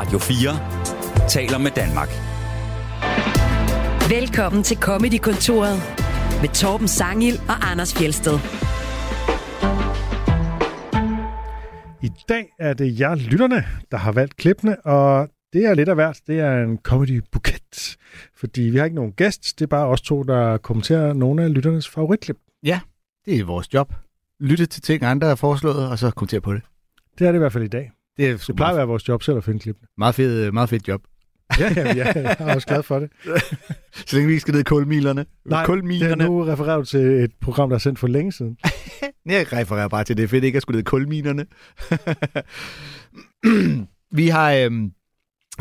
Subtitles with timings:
[0.00, 2.08] Radio 4 taler med Danmark.
[4.10, 5.76] Velkommen til Comedy-kontoret
[6.40, 8.32] med Torben Sangil og Anders Fjelsted.
[12.02, 15.94] I dag er det jer lytterne, der har valgt klippene, og det er lidt af
[15.94, 16.20] hvert.
[16.26, 17.96] Det er en comedy-buket,
[18.36, 19.58] fordi vi har ikke nogen gæst.
[19.58, 22.36] Det er bare os to, der kommenterer nogle af lytternes favoritklip.
[22.62, 22.80] Ja,
[23.24, 23.94] det er vores job.
[24.40, 26.62] Lytte til ting, andre har foreslået, og så kommentere på det.
[27.18, 27.90] Det er det i hvert fald i dag.
[28.20, 29.86] Det er Det plejer at være vores job selv at finde klippene.
[29.98, 31.00] meget fedt, meget fedt job.
[31.58, 33.10] Ja, ja, ja, jeg er også glad for det.
[34.06, 35.26] Så længe vi ikke skal ned i kulmilerne.
[35.44, 36.24] Nej, det er kulminerne.
[36.24, 38.56] nu refererer du til et program, der er sendt for længe siden.
[39.26, 40.22] Jeg refererer bare til det.
[40.22, 41.46] Er fedt ikke at skulle ned i kulminerne.
[44.18, 44.90] vi har øhm,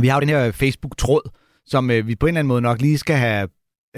[0.01, 1.29] vi har jo den her Facebook-tråd,
[1.65, 3.47] som øh, vi på en eller anden måde nok lige skal have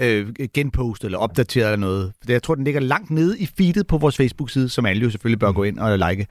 [0.00, 2.12] øh, genpostet eller opdateret eller noget.
[2.24, 5.10] For jeg tror, den ligger langt nede i feedet på vores Facebook-side, som alle jo
[5.10, 6.26] selvfølgelig bør gå ind og like.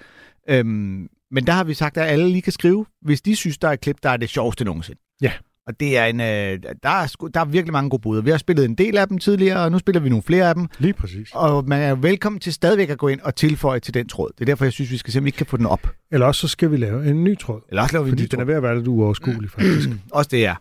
[0.50, 3.68] Øhm, men der har vi sagt, at alle lige kan skrive, hvis de synes, der
[3.68, 5.00] er et klip, der er det sjoveste nogensinde.
[5.22, 5.32] Ja.
[5.68, 8.22] Og det er en, øh, der, er, sgu- der er virkelig mange gode bud.
[8.22, 10.56] Vi har spillet en del af dem tidligere, og nu spiller vi nogle flere af
[10.56, 10.68] dem.
[10.80, 11.30] Lige præcis.
[11.34, 14.30] Og man er velkommen til stadigvæk at gå ind og tilføje til den tråd.
[14.34, 15.88] Det er derfor, jeg synes, vi skal se, om vi ikke kan få den op.
[16.12, 17.62] Eller også så skal vi lave en ny tråd.
[17.70, 18.48] Eller også laver vi en Fordi ny den er tråd.
[18.48, 19.90] ved at være lidt uoverskuelig, faktisk.
[20.12, 20.56] Også det er.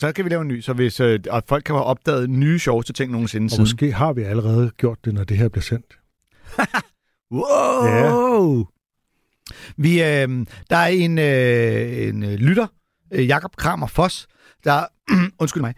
[0.00, 2.58] Så kan vi lave en ny, så hvis øh, og folk kan have opdaget nye
[2.58, 3.62] sjoveste ting nogensinde Og siden.
[3.62, 5.98] måske har vi allerede gjort det, når det her bliver sendt.
[7.32, 8.66] Wow!
[9.76, 12.66] Vi, øh, der er en, øh, en øh, lytter,
[13.12, 14.26] øh, Jakob Kramer Foss,
[14.64, 14.84] der,
[15.40, 15.74] undskyld mig,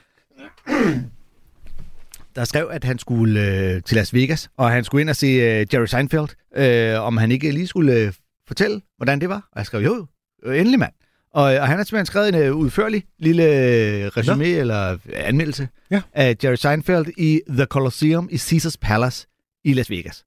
[2.37, 3.41] der skrev, at han skulle
[3.75, 7.17] øh, til Las Vegas, og han skulle ind og se øh, Jerry Seinfeld, øh, om
[7.17, 8.13] han ikke lige skulle øh,
[8.49, 9.49] fortælle, hvordan det var.
[9.53, 10.07] Og jeg skrev, jo,
[10.47, 10.93] jo endelig mand.
[11.35, 16.03] Og, og han har simpelthen skrevet en øh, udførlig lille øh, resume eller anmeldelse Ja.
[16.13, 19.27] af Jerry Seinfeld i The Colosseum i Caesars Palace
[19.65, 20.25] i Las Vegas,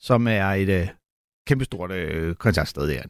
[0.00, 0.88] som er et øh,
[1.46, 3.02] kæmpestort øh, koncertsted der.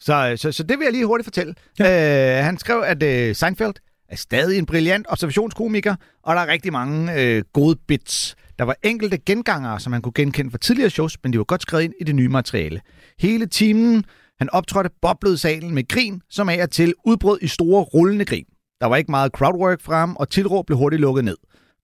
[0.00, 1.54] Så, så, så det vil jeg lige hurtigt fortælle.
[1.78, 2.38] Ja.
[2.38, 3.74] Øh, han skrev, at øh, Seinfeld
[4.08, 8.36] er stadig en brilliant observationskomiker, og der er rigtig mange øh, gode bits.
[8.58, 11.62] Der var enkelte gengangere, som man kunne genkende fra tidligere shows, men de var godt
[11.62, 12.80] skrevet ind i det nye materiale.
[13.18, 14.04] Hele timen,
[14.38, 18.44] han optrådte boblede salen med grin, som af og til udbrød i store rullende grin.
[18.80, 21.36] Der var ikke meget crowdwork fra ham, og tilråb blev hurtigt lukket ned.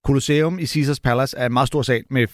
[0.07, 2.27] Colosseum i Caesars Palace er en meget stor sal med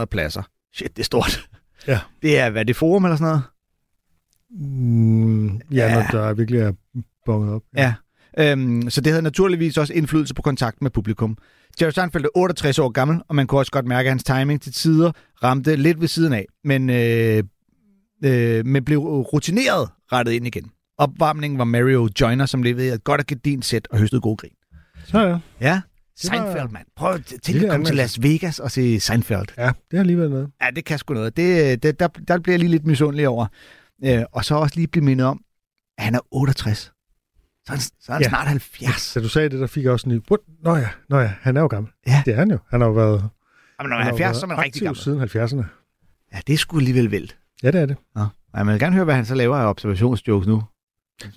[0.00, 0.42] 4.300 pladser.
[0.74, 1.47] Shit, det er stort.
[1.88, 2.00] Ja.
[2.22, 3.42] Det er, hvad det forum eller sådan noget?
[4.50, 5.94] Mm, ja, Ja.
[5.94, 6.72] når der virkelig er
[7.26, 7.62] bonget op.
[7.76, 7.94] Ja.
[8.38, 11.38] Øhm, så det havde naturligvis også indflydelse på kontakten med publikum.
[11.80, 14.62] Jerry Seinfeld er 68 år gammel, og man kunne også godt mærke, at hans timing
[14.62, 15.12] til tider
[15.42, 17.42] ramte lidt ved siden af, men, øh,
[18.24, 20.70] øh, men blev rutineret rettet ind igen.
[20.98, 24.50] Opvarmningen var Mario Joyner, som leverede et godt og gedint sæt og høstede god grin.
[25.04, 25.38] Så ja.
[25.60, 25.80] Ja,
[26.20, 26.86] Seinfeld, mand.
[26.96, 27.96] Prøv Lille at komme til.
[27.96, 29.46] Las Vegas og se Seinfeld.
[29.58, 30.50] Ja, det har lige været noget.
[30.62, 31.36] Ja, det kan sgu noget.
[31.36, 33.46] Det, det, der, der bliver jeg lige lidt misundelig over.
[34.04, 35.40] Øh, og så også lige blive mindet om,
[35.98, 36.78] at han er 68.
[36.78, 36.92] Så
[37.68, 38.28] er han, så er han Ja.
[38.28, 39.12] snart 70.
[39.14, 40.20] Da du sagde det, der fik jeg også en ny...
[40.30, 40.40] What?
[40.64, 41.92] Nå ja, nå ja, han er jo gammel.
[42.06, 42.22] Ja.
[42.24, 42.58] Det er han jo.
[42.70, 43.30] Han har jo været, Jamen,
[43.78, 45.02] når han man er jo 70, været så er man rigtig gammel.
[45.02, 45.20] siden
[45.62, 45.64] 70'erne.
[46.34, 47.38] Ja, det er sgu alligevel vildt.
[47.62, 47.96] Ja, det er det.
[48.14, 48.26] Nå.
[48.56, 50.62] Ja, man vil gerne høre, hvad han så laver af observationsjokes nu.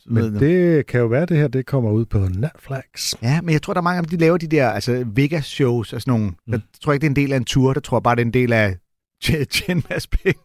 [0.05, 3.13] Men det kan jo være, det her det kommer ud på Netflix.
[3.21, 5.93] Ja, men jeg tror, der er mange af dem, de laver de der altså Vegas-shows
[5.93, 6.25] og sådan nogle.
[6.27, 6.51] Mm.
[6.51, 7.73] Jeg tror ikke, det er en del af en tur.
[7.73, 8.75] Der tror jeg bare, det er en del af
[9.23, 10.39] tjene tjene en masse penge.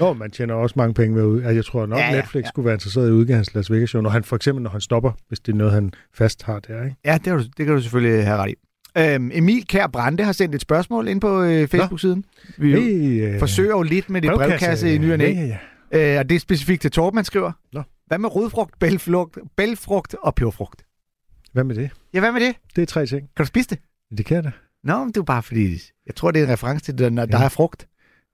[0.00, 1.36] Nå, man tjener også mange penge ved ud.
[1.38, 2.48] Altså, jeg tror nok, Ja, ja, Netflix ja.
[2.48, 4.70] skulle være interesseret i at udgive hans Las Vegas show, når han for eksempel, når
[4.70, 6.96] han stopper, hvis det er noget, han fast har der, ikke?
[7.04, 8.54] Ja, det, du, det kan du selvfølgelig have ret i.
[8.98, 12.24] Øhm, Emil Kær Brande har sendt et spørgsmål ind på øh, Facebook-siden.
[12.58, 15.24] Vi Hey, øh, forsøger jo lidt med det brevkasse i ny og næ.
[15.24, 15.58] Ja,
[15.92, 16.14] ja.
[16.14, 17.52] Øh, og det er specifikt til Torben, han skriver.
[17.72, 17.82] Nå.
[18.06, 20.84] Hvad med rødfrugt, bælfrugt, bælfrugt og peberfrugt?
[21.52, 21.90] Hvad med det?
[22.14, 22.56] Ja, hvad med det?
[22.76, 23.20] Det er tre ting.
[23.36, 23.78] Kan du spise det?
[24.18, 24.50] Det kan jeg da.
[24.84, 27.38] Nå, men det er bare fordi, jeg tror, det er en reference til, når der
[27.38, 27.44] Ja.
[27.44, 27.88] er frugt.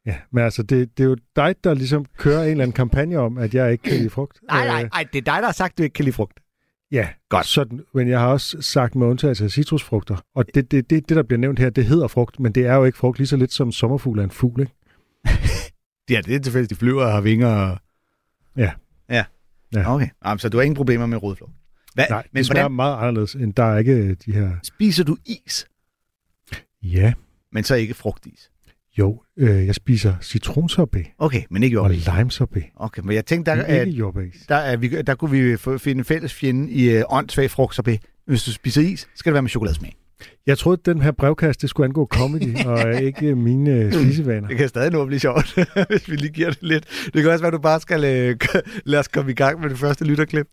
[0.06, 3.18] Ja, men altså, det, det er jo dig, der ligesom kører en eller anden kampagne
[3.18, 4.38] om, at jeg ikke kan lide frugt.
[4.50, 6.14] Nej, nej, Øh, nej, det er dig, der har sagt, at du ikke kan lide
[6.14, 6.40] frugt.
[6.92, 7.46] Ja, Godt.
[7.46, 10.16] Sådan, men jeg har også sagt med undtagelse af citrusfrugter.
[10.34, 12.74] Og det, det, det, det, der bliver nævnt her, det hedder frugt, men det er
[12.74, 14.72] jo ikke frugt lige så lidt som sommerfugl er en fugl, ikke?
[16.10, 17.48] Ja, det er tilfældigt, de flyver og har vinger.
[17.48, 17.78] Og...
[18.56, 18.72] Ja.
[19.74, 19.94] Ja.
[19.94, 21.52] Okay, Jamen, så du har ingen problemer med rødfrugt.
[21.94, 22.04] Hvad?
[22.10, 24.50] Nej, men det smager hvordan meget anderledes, end der er ikke de her...
[24.62, 25.66] spiser du is,
[26.82, 27.12] Ja,
[27.52, 28.50] men så ikke frugtis?
[28.98, 32.16] jo, øh, jeg spiser citronsorbet Okay, men ikke og jordbær.
[32.18, 32.64] limesorbet.
[32.76, 34.34] Okay, men jeg tænkte, der, Men ikke jordbæs.
[34.48, 38.00] der, er vi, der kunne vi finde en fælles fjende i øh, åndssvag frugtsorbet.
[38.26, 39.96] Hvis du spiser is, skal det være med chokoladesmag.
[40.46, 44.48] Jeg troede, at den her brevkast, det skulle angå comedy, og ikke mine øh, spisevaner.
[44.48, 45.54] Det kan stadig nå at blive sjovt,
[45.90, 47.10] hvis vi lige giver det lidt.
[47.14, 48.36] Det kan også være, at du bare skal øh,
[48.84, 50.46] lade os komme i gang med det første lytterklip.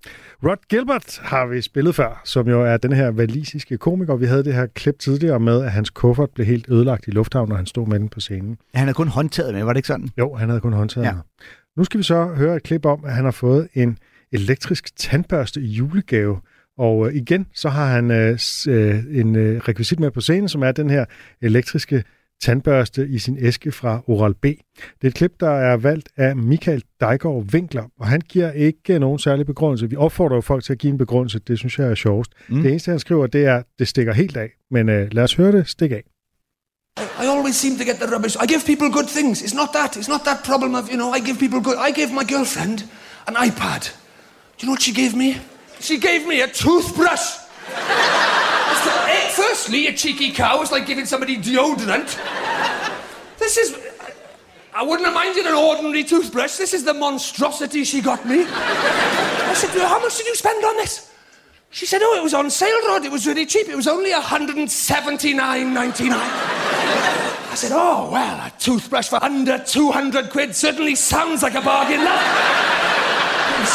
[0.44, 4.16] Rod Gilbert har vi spillet før, som jo er den her valisiske komiker.
[4.16, 7.50] Vi havde det her klip tidligere med, at hans kuffert blev helt ødelagt i lufthavnen,
[7.50, 8.58] når han stod med den på scenen.
[8.74, 10.10] Ja, han er kun håndtaget med, var det ikke sådan?
[10.18, 11.12] Jo, han havde kun håndtaget Ja.
[11.12, 11.18] ja.
[11.78, 13.98] Nu skal vi så høre et klip om, at han har fået en
[14.32, 16.38] elektrisk tandbørste i julegave.
[16.78, 20.64] Og øh, igen, så har han øh, øh, en øh, rekvisit med på scenen, som
[20.64, 21.06] er den her
[21.42, 22.04] elektriske
[22.42, 24.44] tandbørste i sin æske fra Oral-B.
[24.44, 28.94] Det er et klip, der er valgt af Michael Dejgaard Winkler, og han giver ikke
[28.94, 29.90] øh, nogen særlig begrundelse.
[29.90, 32.32] Vi opfordrer jo folk til at give en begrundelse, det synes jeg er sjovest.
[32.48, 32.62] Mm.
[32.62, 34.50] Det eneste, han skriver, det er, det stikker helt af.
[34.72, 36.04] Men øh, lad os høre det stikke af.
[37.24, 38.36] I always seem to get the rubbish.
[38.44, 39.42] I give people good things.
[39.42, 39.98] It's not that.
[39.98, 41.78] It's not that problem of, you know, I give people good.
[41.88, 42.78] I gave my girlfriend
[43.30, 43.82] an iPad.
[44.56, 45.30] Do you know what she gave me?
[45.80, 47.38] She gave me a toothbrush.
[47.70, 52.18] Eh, Firstly, a cheeky cow is like giving somebody deodorant.
[53.38, 53.78] This is.
[54.74, 56.58] I wouldn't have minded an ordinary toothbrush.
[56.58, 58.46] This is the monstrosity she got me.
[58.48, 61.12] I said, to How much did you spend on this?
[61.72, 63.04] She said, Oh, it was on sale, Rod.
[63.04, 63.68] It was really cheap.
[63.70, 66.12] It was only $179.99.
[67.50, 72.02] I said, Oh, well, a toothbrush for under 200 quid certainly sounds like a bargain.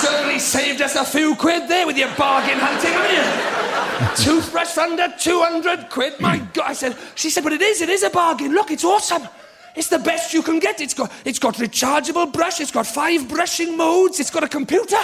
[0.00, 4.24] Certainly saved us a few quid there with your bargain hunting, haven't you?
[4.24, 6.20] Toothbrush under 200 quid?
[6.20, 6.64] My God.
[6.66, 8.52] I said, She said, But it is, it is a bargain.
[8.54, 9.28] Look, it's awesome.
[9.74, 10.80] It's the best you can get.
[10.80, 12.60] It's got, it's got rechargeable brush.
[12.60, 14.20] It's got five brushing modes.
[14.20, 14.98] It's got a computer.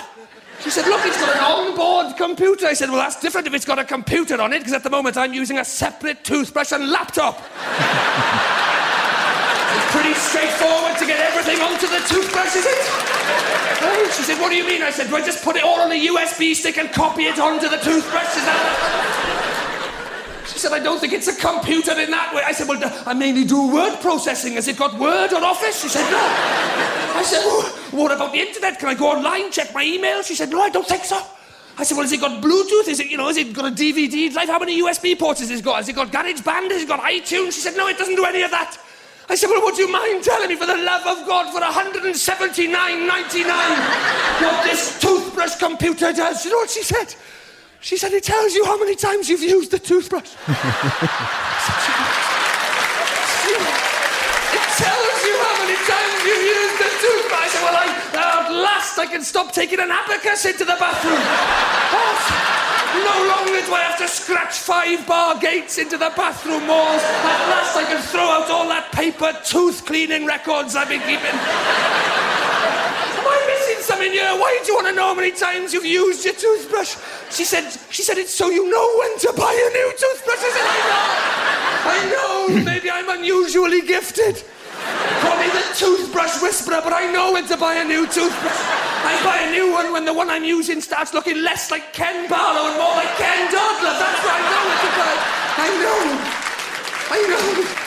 [0.61, 2.67] She said, look, it's got an onboard computer.
[2.67, 4.91] I said, well, that's different if it's got a computer on it, because at the
[4.91, 7.39] moment I'm using a separate toothbrush and laptop.
[9.91, 12.83] Pretty straightforward to get everything onto the toothbrush, is it?
[14.15, 14.83] She said, what do you mean?
[14.83, 17.39] I said, do I just put it all on a USB stick and copy it
[17.39, 18.37] onto the toothbrush?
[18.37, 19.45] Is that...
[20.47, 22.43] She said, I don't think it's a computer in that way.
[22.45, 24.55] I said, well, I mainly do word processing.
[24.55, 25.83] Has it got Word or Office?
[25.83, 26.19] She said, no.
[27.15, 27.45] I said,
[27.97, 28.79] what about the internet?
[28.79, 30.23] Can I go online, check my email?
[30.23, 31.23] She said, no, I don't think so.
[31.77, 32.89] I said, well, has it got Bluetooth?
[32.89, 34.49] Is it, you know, has it got a DVD drive?
[34.49, 35.77] How many USB ports has it got?
[35.77, 36.71] Has it got GarageBand?
[36.73, 37.53] Has it got iTunes?
[37.53, 38.77] She said, no, it doesn't do any of that.
[39.31, 43.45] I said, well, would you mind telling me, for the love of God, for 179.99,
[44.41, 46.45] what this toothbrush computer does?
[46.47, 47.15] You know what she said?
[47.81, 50.35] She said, it tells you how many times you've used the toothbrush.
[54.51, 57.43] It tells you how many times you've used the toothbrush.
[57.43, 62.05] I said, well, at last I can stop taking an abacus into the bathroom.
[63.05, 67.03] No longer do I have to scratch five bar gates into the bathroom walls.
[67.03, 71.37] At last I can throw out all that paper tooth cleaning records I've been keeping.
[73.19, 74.33] Am I missing something here?
[74.37, 76.97] Why do you want to know how many times you've used your toothbrush?
[77.31, 80.43] She said, she said it's so you know when to buy a new toothbrush.
[80.43, 81.39] I said, I know.
[81.89, 82.65] I know.
[82.65, 84.43] Maybe I'm unusually gifted.
[85.21, 88.61] Call me the toothbrush whisperer, but I know when to buy a new toothbrush.
[89.05, 92.29] I buy a new one when the one I'm using starts looking less like Ken
[92.29, 93.99] Barlow and more like Ken Douglas.
[93.99, 95.15] That's what I know when to buy.
[95.59, 96.03] I know.
[97.11, 97.85] I know.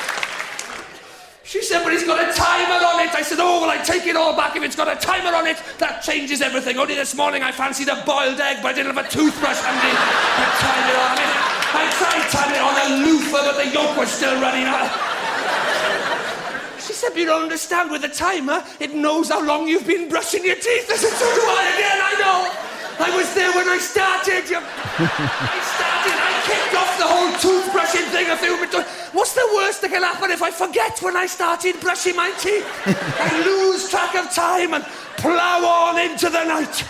[1.44, 3.14] She said, but it's got a timer on it.
[3.14, 4.56] I said, oh, well, I take it all back.
[4.56, 6.78] If it's got a timer on it, that changes everything.
[6.78, 9.92] Only this morning I fancied a boiled egg, but I didn't have a toothbrush handy.
[9.92, 11.32] I timed it on it.
[11.76, 15.11] I tried timing it on a loofah, but the yolk was still running out.
[17.02, 17.92] But you don't understand.
[17.92, 20.88] With a timer, it knows how long you've been brushing your teeth.
[20.88, 22.72] This is so I again, I know.
[23.02, 24.48] I was there when I started.
[24.48, 24.58] You...
[24.62, 28.76] I started, I kicked off the whole toothbrushing thing a few minutes.
[29.14, 32.66] What's the worst that can happen if I forget when I started brushing my teeth?
[32.86, 34.86] I lose track of time and
[35.18, 36.86] plough on into the night.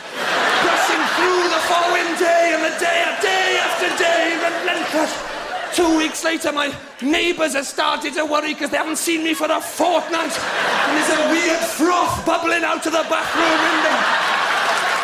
[0.61, 5.30] Brushing through the following day and the day, day after day, relentless.
[5.73, 9.45] Two weeks later, my neighbours have started to worry because they haven't seen me for
[9.45, 10.35] a fortnight.
[10.35, 13.95] And there's a weird froth bubbling out of the bathroom window.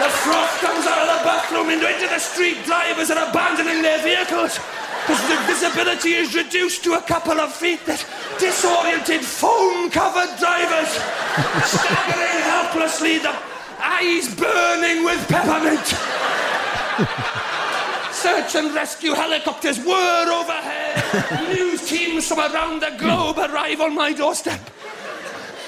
[0.04, 2.66] The froth comes out of the bathroom window into the street.
[2.66, 4.60] Drivers are abandoning their vehicles
[5.08, 7.80] because the visibility is reduced to a couple of feet.
[7.86, 8.04] There's
[8.38, 10.90] disoriented, foam-covered drivers
[11.64, 13.34] staggering helplessly, the
[13.80, 15.96] eyes burning with peppermint.
[18.18, 21.50] Search and rescue helicopters whir overhead.
[21.56, 24.60] News teams from around the globe arrive on my doorstep.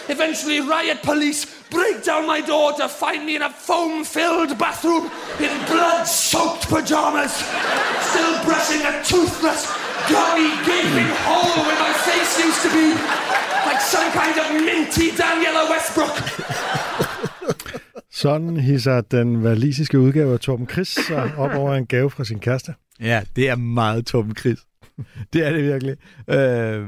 [0.08, 5.12] Eventually, riot police break down my door to find me in a foam filled bathroom
[5.39, 7.34] in blood soaked pajamas,
[8.10, 9.70] still brushing a toothless,
[10.10, 12.89] gummy, gaping hole where my face used to be,
[13.70, 17.09] like some kind of minty Daniela Westbrook.
[18.22, 22.40] Sådan hisser den valisiske udgave af Torben Chris sig op over en gave fra sin
[22.40, 22.74] kæreste.
[23.02, 24.58] Ja, det er meget Torben Chris.
[25.34, 25.96] Det er det virkelig.
[26.30, 26.88] Øh,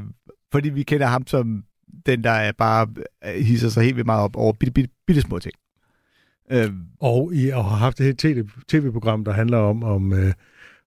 [0.51, 1.63] fordi vi kender ham som
[2.05, 2.87] den, der er bare
[3.25, 5.53] øh, hisser sig helt vildt meget op over bitte, bitte, bitte små ting.
[6.51, 6.69] Øh,
[6.99, 10.33] Og I har haft det her TV tv-program, der handler om, om, øh,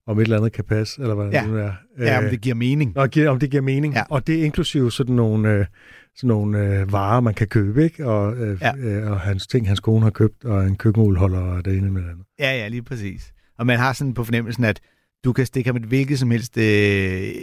[0.07, 1.41] om et eller andet kan passe, eller hvad Ja.
[1.41, 1.73] det nu er.
[1.99, 2.95] ja, om Øh, det giver mening.
[3.13, 3.95] Giver- om det giver mening.
[3.95, 4.03] Ja.
[4.11, 5.67] Og det er inklusive sådan nogle, øh,
[6.17, 8.07] sådan nogle øh, varer, man kan købe, ikke?
[8.07, 8.77] Og, øh, Ja.
[8.77, 12.03] øh, og hans ting, hans kone har købt, og en køkkenulholder og det ene med
[12.03, 12.27] det andet.
[12.39, 13.33] Ja, ja, lige præcis.
[13.59, 14.81] Og man har sådan på fornemmelsen, at
[15.25, 16.65] du kan stikke ham et hvilket som helst øh,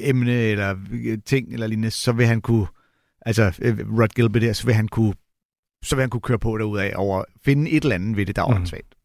[0.09, 2.67] emne eller øh, ting eller lignende, så vil han kunne,
[3.25, 5.13] altså øh, Rod Gilbert der, så vil han kunne,
[5.83, 8.41] så vil han kunne køre på derudad over finde et eller andet ved det, der
[8.41, 8.95] er åndssvagt.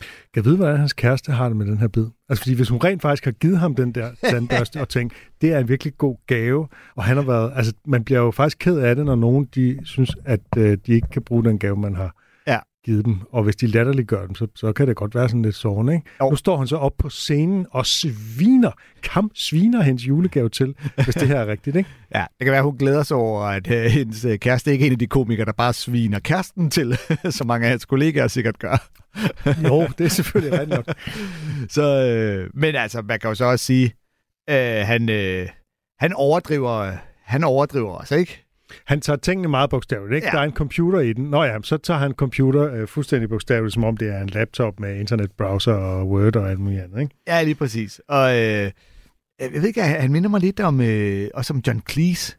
[0.00, 2.06] Kan jeg vide, hvordan hans kæreste har det med den her bid?
[2.28, 5.52] Altså, fordi hvis hun rent faktisk har givet ham den der tandbørste og tænkt, det
[5.52, 8.78] er en virkelig god gave, og han har været, altså, man bliver jo faktisk ked
[8.78, 11.94] af det, når nogen, de synes, at øh, de ikke kan bruge den gave, man
[11.94, 12.19] har
[12.84, 13.16] givet dem.
[13.32, 16.06] Og hvis de latterliggør dem, så, så kan det godt være sådan lidt sårende, ikke?
[16.20, 16.30] Jo.
[16.30, 18.70] Nu står han så op på scenen og sviner,
[19.02, 21.90] kamp sviner hendes julegave til, hvis det her er rigtigt, ikke?
[22.14, 24.86] Ja, det kan være, hun glæder sig over, at øh, hendes øh, kæreste ikke er
[24.86, 26.98] en af de komikere, der bare sviner kæresten til,
[27.36, 28.88] som mange af hans kollegaer sikkert gør.
[29.68, 30.96] Jo, det er selvfølgelig rigtigt nok.
[31.68, 33.94] Så, øh, men altså, man kan jo så også sige,
[34.50, 35.48] øh, han, øh,
[35.98, 36.92] han overdriver,
[37.24, 38.49] han overdriver os, ikke?
[38.84, 40.26] Han tager tingene meget bogstaveligt, ikke?
[40.26, 40.32] Ja.
[40.32, 41.24] Der er en computer i den.
[41.24, 44.80] Nå ja, så tager han computer øh, fuldstændig bogstaveligt, som om det er en laptop
[44.80, 47.14] med internetbrowser og Word og alt muligt andet, ikke?
[47.26, 48.00] Ja, lige præcis.
[48.08, 48.70] Og øh,
[49.40, 52.36] jeg ved ikke, han minder mig lidt om, øh, også om John Cleese.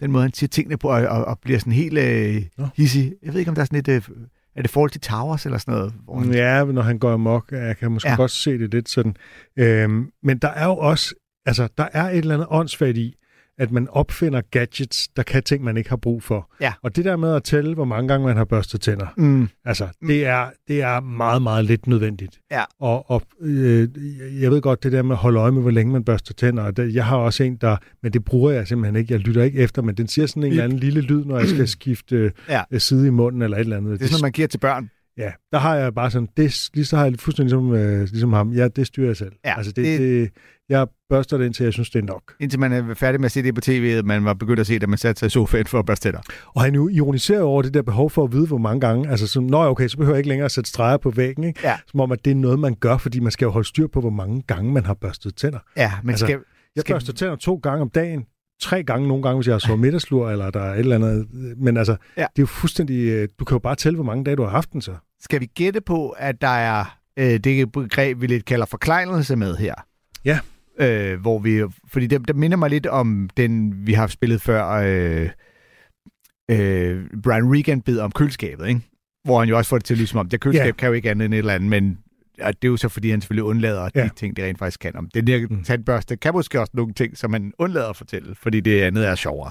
[0.00, 2.42] Den måde, han siger tingene på, og, og, og bliver sådan helt øh,
[2.76, 3.14] hissig.
[3.22, 3.88] Jeg ved ikke, om der er sådan lidt...
[3.88, 4.16] Øh,
[4.56, 5.94] er det forhold til Towers eller sådan noget?
[6.04, 8.16] Hvor han, Ja, når han går amok, jeg kan måske ja.
[8.16, 9.16] godt se det lidt sådan.
[9.56, 11.14] Øhm, men der er jo også,
[11.46, 13.16] altså der er et eller andet åndssvagt i,
[13.58, 16.52] at man opfinder gadgets, der kan ting, man ikke har brug for.
[16.60, 16.72] Ja.
[16.82, 19.88] Og det der med at tælle, hvor mange gange man har børstet tænder, Mm, altså
[20.06, 22.40] det er, det er meget, meget lidt nødvendigt.
[22.50, 22.62] Ja.
[22.80, 23.88] Og, og øh,
[24.42, 26.62] jeg ved godt, det der med at holde øje med, hvor længe man børster tænder,
[26.62, 29.42] og det, jeg har også en, der, men det bruger jeg simpelthen ikke, jeg lytter
[29.42, 32.32] ikke efter, men den siger sådan en eller anden lille lyd, når jeg skal skifte
[32.48, 32.62] Ja.
[32.72, 32.78] ja.
[32.78, 34.00] side i munden eller et eller andet.
[34.00, 34.90] det er sådan man giver til børn.
[35.18, 38.32] Ja, der har jeg bare sådan, det, lige så har jeg fuldstændig ligesom, øh, ligesom
[38.32, 39.32] ham, ja, det styrer jeg selv.
[39.44, 40.30] Ja, altså det, det- det...
[40.78, 42.22] jeg børster det indtil jeg synes, det er nok.
[42.40, 44.66] Indtil man er færdig med at se det på tv, at man var begyndt at
[44.66, 46.20] se det, man satte sig i sofaen for at børste tænder.
[46.54, 49.26] Og han jo ironiserer over det der behov for at vide, hvor mange gange, altså
[49.26, 51.60] sådan, nå okay, så behøver jeg ikke længere at sætte streger på væggen, ikke?
[51.64, 51.76] Ja.
[51.86, 54.00] Som om, at det er noget, man gør, fordi man skal jo holde styr på,
[54.00, 55.58] hvor mange gange man har børstet tænder.
[55.76, 56.38] Ja, men Altså, skal,
[56.76, 58.24] Jeg Skal- børster tænder to gange om dagen,
[58.62, 61.26] tre gange nogle gange, hvis jeg har så middagslur, eller der er et eller andet.
[61.56, 62.20] Men altså, Ja.
[62.22, 64.50] det er jo fuldstændig, øh, du kan jo bare tælle, hvor mange dage du har
[64.50, 64.94] haft den så.
[65.20, 66.84] skal vi gætte på, at der er
[67.16, 69.74] øh, det begreb, vi lidt kalder forklejnelse med her?
[70.24, 70.38] Ja.
[70.80, 71.62] Øh, hvor vi,
[71.92, 75.28] fordi det, det minder mig lidt om den, vi har spillet før, øh,
[76.50, 78.80] øh, Brian Regan bed om køleskabet, ikke?
[79.24, 80.72] Hvor han jo også får det til at lyde som om, det køleskab Ja.
[80.72, 81.98] kan jo ikke andet end et eller andet, men
[82.38, 84.00] ja, det er jo så, fordi han selvfølgelig undlader ja.
[84.00, 84.04] Ja.
[84.04, 85.08] de ting, det rent faktisk kan om.
[85.14, 85.64] Den der Mm.
[85.64, 89.14] tandbørste kan måske også nogle ting, som man undlader at fortælle, fordi det andet er
[89.14, 89.50] sjovere.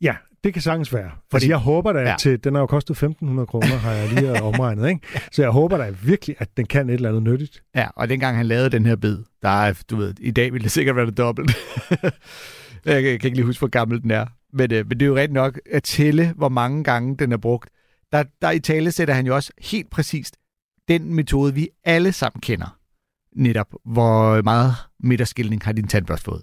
[0.00, 0.16] Ja,
[0.46, 1.10] det kan sagtens være.
[1.10, 2.14] Fordi Fordi- altså, jeg håber da Ja.
[2.20, 5.00] til, den har jo kostet 1.500 kroner, har jeg lige omregnet, ikke?
[5.32, 7.62] Så jeg håber da virkelig, at den kan et eller andet nyttigt.
[7.74, 10.62] Ja, og dengang han lavede den her bid, der er, du ved, i dag ville
[10.64, 11.56] det sikkert være det dobbelt.
[12.84, 14.26] jeg kan, ikke lige huske, hvor gammel den er.
[14.52, 17.36] Men, øh, men det er jo rigtigt nok at tælle, hvor mange gange den er
[17.36, 17.70] brugt.
[18.12, 20.36] Der, der i tale sætter han jo også helt præcist
[20.88, 22.76] den metode, vi alle sammen kender.
[23.36, 26.42] Netop, hvor meget midterskilning har din tandbørste fået.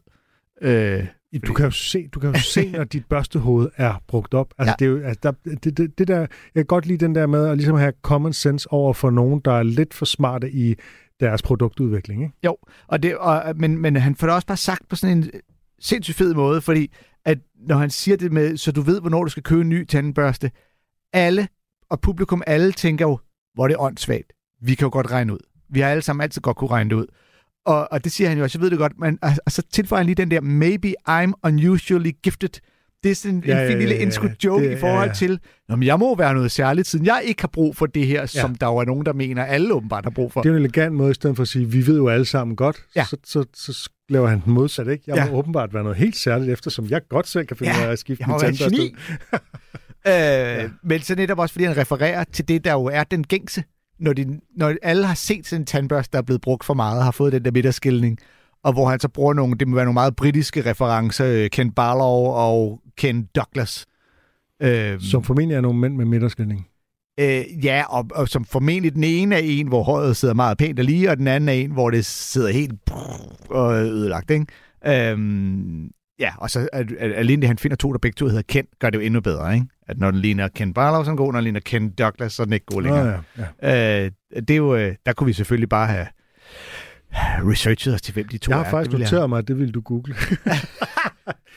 [0.62, 1.06] Øh,
[1.40, 4.54] Du kan jo se, du kan jo se når dit børstehoved er brugt op.
[4.58, 4.86] Altså, Ja.
[4.86, 5.32] det, er jo, altså der,
[5.64, 8.34] det, det, det der, jeg kan godt lide den der med at ligesom have common
[8.34, 10.76] sense over for nogen, der er lidt for smarte i
[11.20, 12.22] deres produktudvikling.
[12.24, 12.34] Ikke?
[12.88, 15.32] Og det, og, men, men han får det også bare sagt på sådan en
[15.80, 16.94] sindssygt fed måde, fordi
[17.26, 17.38] at
[17.68, 20.52] når han siger det med, så du ved, hvornår du skal købe en ny tandbørste,
[21.14, 21.48] alle,
[21.90, 23.20] og publikum alle tænker jo,
[23.54, 24.34] hvor er det åndssvagt.
[24.62, 25.40] Vi kan jo godt regne ud.
[25.70, 27.06] Vi har alle sammen altid godt kunne regne det ud.
[27.66, 29.62] Og, og det siger han jo også, jeg ved det godt, men og, og så
[29.72, 32.50] tilføjer han lige den der, maybe I'm unusually gifted.
[33.04, 34.06] Det er sådan Ja, en ja, fin lille ja, ja.
[34.06, 35.14] intro joke Det- i forhold ja, ja.
[35.14, 35.40] til,
[35.70, 38.20] Nå, men jeg må være noget særligt, siden jeg ikke har brug for det her,
[38.22, 38.26] ja.
[38.26, 40.42] som der er nogen, der mener, alle åbenbart har brug for.
[40.42, 42.56] Det er en elegant måde, i stedet for at sige, vi ved jo alle sammen
[42.56, 43.06] godt, Ja.
[43.06, 44.88] så, så, så laver han den modsat.
[44.88, 45.04] Ikke?
[45.08, 45.32] Jeg Ja.
[45.32, 47.92] må åbenbart være noget helt særligt, eftersom jeg godt selv kan finde Ja, ud af
[47.92, 48.84] at skifte jeg min må være et tandbørste.
[48.84, 48.96] geni.
[50.08, 50.70] Øh, ja.
[50.84, 53.64] Men så netop også, fordi han refererer til det, der jo er den gængse.
[54.00, 57.04] Når, de, når alle har set sådan en tandbørste, der er blevet brugt for meget,
[57.04, 58.18] har fået den der midterskilning,
[58.64, 61.72] og hvor han så bruger nogle, det må være nogle meget britiske referencer, øh, Ken
[61.72, 63.86] Barlow og Ken Douglas.
[64.62, 66.68] Øh, Som formentlig er nogle mænd med midterskilning.
[67.20, 70.80] øh, ja, og, og som formentlig den ene er en, hvor håret sidder meget pænt
[70.80, 72.74] og lige, og den anden er en, hvor det sidder helt
[73.50, 74.46] og ødelagt, ikke?
[74.88, 78.42] Øhm, ja, og så at, at, alene det, han finder to, der begge to hedder
[78.42, 79.68] Ken, gør det jo endnu bedre, ikke?
[79.88, 82.34] At når den ligner Ken Barlow, så er den god, når den ligner Ken Douglas,
[82.34, 83.24] så er den ikke god længere.
[83.38, 84.06] Nå, ja, ja.
[84.06, 86.08] Øh, det er jo, øh, der kunne vi selvfølgelig bare have
[87.52, 88.64] researchet os til, hvem de to Jeg er.
[88.64, 90.16] har faktisk noteret mig, at det ville du google.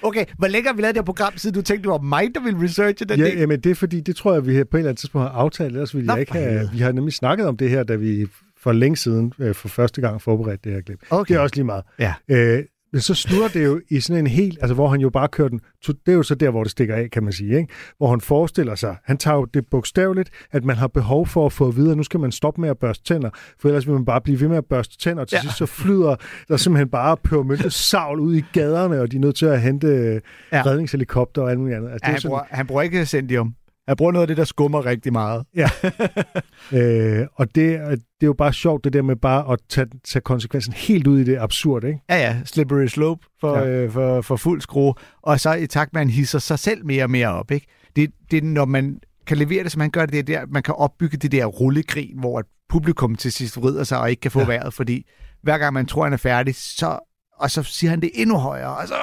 [0.02, 2.28] Okay, hvor længe har vi lavet det her program, siden du tænkte, det var mig,
[2.34, 3.38] der ville researche den ja, del?
[3.38, 5.72] jamen, det er fordi, det tror jeg, vi på et eller andet tidspunkt har aftalt,
[5.72, 6.70] ellers ville Nå, jeg ikke have...
[6.72, 10.00] Vi har nemlig snakket om det her, da vi for længe siden øh, for første
[10.00, 10.98] gang forberedte det her klip.
[11.10, 11.34] Okay.
[11.34, 11.82] Det er også lige meget.
[11.98, 12.14] Ja.
[12.28, 12.64] Øh,
[13.02, 15.60] så slutter det jo i sådan en helt, altså hvor han jo bare kører den,
[15.86, 17.72] det er jo så der, hvor det stikker af, kan man sige, ikke?
[17.98, 21.52] hvor han forestiller sig, han tager jo det bogstaveligt, at man har behov for at
[21.52, 23.94] få at vide, at nu skal man stoppe med at børste tænder, for ellers vil
[23.94, 25.40] man bare blive ved med at børste tænder, og til Ja.
[25.42, 26.16] sidst så flyder
[26.48, 30.20] der simpelthen bare pørmynte savl ud i gaderne, og de er nødt til at hente
[30.52, 30.62] Ja.
[30.66, 31.90] redningshelikopter og alt muligt andet.
[31.90, 33.54] Altså, Ja, det han, sådan, bruger, han bruger ikke Sendium.
[33.88, 35.44] Han bruger noget af det, der skummer rigtig meget.
[36.72, 39.86] øh, og det, er- det er jo bare sjovt, det der med bare at tage,
[40.04, 42.00] tage konsekvensen helt ud i det absurd, ikke?
[42.10, 42.36] Ja, ja.
[42.44, 43.64] Slippery slope for, ja.
[43.64, 43.70] Ja.
[43.70, 44.94] øh, for, for fuld skrue.
[45.22, 47.50] Og så i takt med, at han hisser sig selv mere og mere op.
[47.50, 47.66] Ikke?
[47.96, 50.46] Det, det er, når man kan levere det, som han gør det, det er der,
[50.50, 54.30] man kan opbygge det der rullegrin, hvor publikum til sidst vrider sig og ikke kan
[54.30, 54.44] få ja.
[54.44, 54.50] Ja.
[54.52, 55.06] vejret, fordi
[55.42, 56.98] hver gang man tror, han er færdig, så,
[57.38, 58.94] og så siger han det endnu højere, og så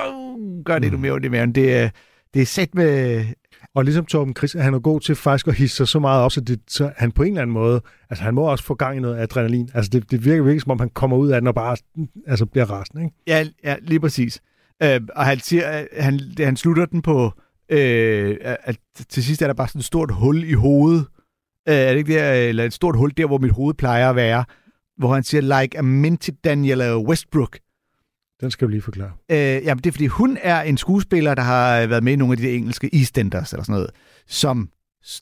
[0.66, 1.02] gør det endnu Mm.
[1.02, 1.56] mere ondt i maven.
[1.56, 1.90] Det, er-
[2.34, 3.25] det er sæt med...
[3.75, 6.32] Og ligesom Torben Chris, han er god til faktisk at hisse sig så meget op,
[6.32, 8.98] så, det, så han på en eller anden måde, altså han må også få gang
[8.98, 9.70] i noget adrenalin.
[9.74, 11.77] Altså det, det virker virkelig, som om han kommer ud af den og bare
[12.27, 13.15] altså, bliver rasende, ikke?
[13.27, 14.41] Ja, ja lige præcis.
[14.84, 17.32] Øh, og han siger, han, han slutter den på,
[17.70, 18.77] øh, at
[19.10, 21.05] til sidst er der bare sådan et stort hul i hovedet.
[21.70, 24.15] Øh, er det ikke der, eller et stort hul der, hvor mit hoved plejer at
[24.15, 24.46] være,
[24.98, 27.58] hvor han siger, like a minted Daniel Westbrook.
[28.44, 29.12] Den skal du lige forklare.
[29.32, 32.32] Øh, jamen, det er, fordi hun er en skuespiller, der har været med i nogle
[32.32, 33.90] af de engelske EastEnders, eller sådan noget,
[34.28, 34.70] som,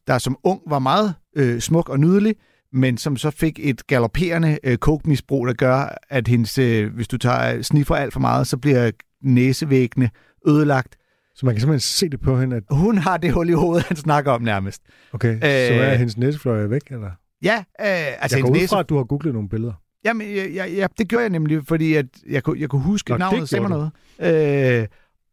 [0.08, 2.36] der som ung var meget øh, smuk og nydelig,
[2.74, 7.18] men som så fik et galopperende øh, coke-misbrug, der gør, at hendes, øh, hvis du
[7.18, 8.92] tager sniffer alt for meget, så bliver
[9.24, 10.10] næsevæggene
[10.48, 10.96] ødelagt.
[11.36, 13.84] Så man kan simpelthen se det på hende, at Hun har det hul i hovedet,
[13.84, 14.82] han snakker om nærmest.
[15.14, 17.12] okay, øh, så er hendes næsefløje væk, eller?
[17.44, 19.74] Ja, øh, altså Jeg går hendes ud fra, at du har googlet nogle billeder.
[20.06, 23.12] Jamen, ja, ja, ja, det gjorde jeg nemlig, fordi at jeg, kunne, jeg kunne huske
[23.12, 24.82] Nå, navnet, sagde mig noget.
[24.82, 24.88] Øh,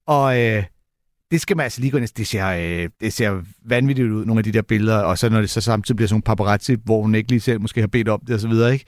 [0.06, 0.64] og øh,
[1.30, 4.40] det skal man altså lige gå ind det ser, øh, det ser vanvittigt ud, nogle
[4.40, 7.02] af de der billeder, og så når det så samtidig bliver sådan nogle paparazzi, hvor
[7.02, 8.84] hun ikke lige selv måske har bedt om det og så videre, ikke?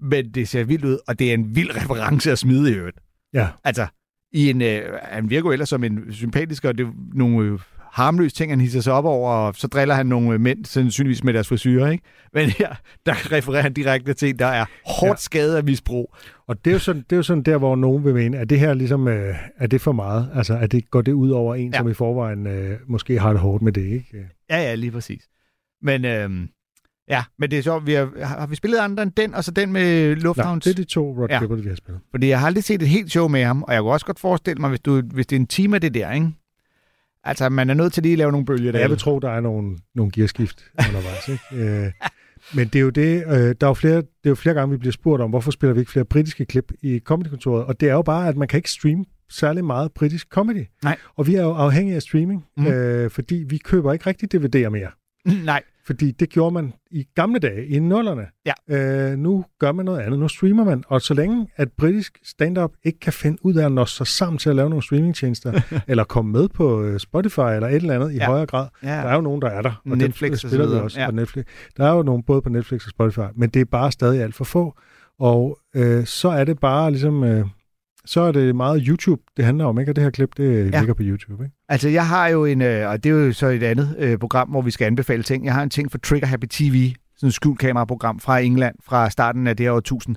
[0.00, 2.98] Men det ser vildt ud, og det er en vild reference at smide i øvrigt.
[3.32, 3.86] Ja, Altså,
[4.32, 7.58] i en, øh, han virker jo ellers som en sympatisk, og det nogle øh,
[7.94, 11.24] harmløse ting, han hisser sig op over, og så driller han nogle øh, mænd, sandsynligvis
[11.24, 12.04] med deres frisyrer, ikke?
[12.32, 12.74] Men her,
[13.06, 16.14] der refererer han direkte til der er hårdt skadet af misbrug.
[16.46, 18.50] og det er, jo sådan, det er jo sådan der, hvor nogen vil mene, at
[18.50, 20.30] det her ligesom, øh, er det for meget?
[20.34, 21.78] Altså, at det går det ud over en, Ja.
[21.78, 24.26] som i forvejen øh, måske har det hårdt med det, ikke?
[24.50, 25.22] Ja, ja, lige præcis.
[25.82, 26.48] Men, øhm,
[27.10, 29.50] ja, men det er sjovt, vi har, har vi spillet andre end den, og så
[29.50, 30.64] den med Lufthavns?
[30.64, 31.34] det er de to Rod Ja.
[31.42, 31.46] ja.
[31.54, 32.00] vi har spillet.
[32.10, 34.20] Fordi jeg har aldrig set et helt show med ham, og jeg kunne også godt
[34.20, 36.26] forestille mig, hvis, du, hvis det er en time af det der, ikke?
[37.24, 38.78] Altså, man er nødt til lige at lave nogle bølger der.
[38.78, 41.28] Jeg vil tro, der er nogle, nogle gearskift undervejs.
[41.28, 41.84] Ikke?
[41.86, 41.92] Øh,
[42.54, 44.70] men det er jo det, øh, der er jo flere, det er jo flere gange,
[44.72, 47.64] vi bliver spurgt om, hvorfor spiller vi ikke flere britiske klip i comedykontoret?
[47.64, 50.66] Og det er jo bare, at man kan ikke streame særlig meget britisk comedy.
[50.84, 50.96] Nej.
[51.16, 52.62] Og vi er jo afhængige af streaming, Mm.
[52.64, 52.70] mm.
[52.70, 54.90] øh, fordi vi køber ikke rigtig DVD'er mere.
[55.44, 58.26] Nej, Fordi det gjorde man i gamle dage, i nullerne.
[58.46, 58.52] Ja.
[59.10, 60.18] Øh, nu gør man noget andet.
[60.18, 60.84] Nu streamer man.
[60.88, 64.38] Og så længe at britisk stand-up ikke kan finde ud af at nå sig sammen
[64.38, 68.12] til at lave nogle streamingtjenester, eller komme med på øh, Spotify eller et eller andet
[68.12, 68.26] i Ja.
[68.26, 68.88] højere grad, ja.
[68.88, 69.82] der er jo nogen, der er der.
[69.90, 70.82] Og Netflix dem og spiller vi videre.
[70.82, 71.06] også Ja.
[71.10, 71.44] på Netflix.
[71.76, 74.34] Der er jo nogen både på Netflix og Spotify, men det er bare stadig alt
[74.34, 74.74] for få.
[75.18, 77.24] Og øh, så er det bare ligesom...
[77.24, 77.46] Øh,
[78.06, 79.92] så er det meget YouTube, det handler om, ikke?
[79.92, 80.78] Og det her klip, det Ja.
[80.78, 81.56] ligger på YouTube, ikke?
[81.68, 84.48] Altså, jeg har jo en, øh, og det er jo så et andet øh, program,
[84.48, 85.44] hvor vi skal anbefale ting.
[85.44, 89.10] Jeg har en ting for Trigger Happy TV, sådan et skjult kameraprogram fra England, fra
[89.10, 90.16] starten af det her årtusind,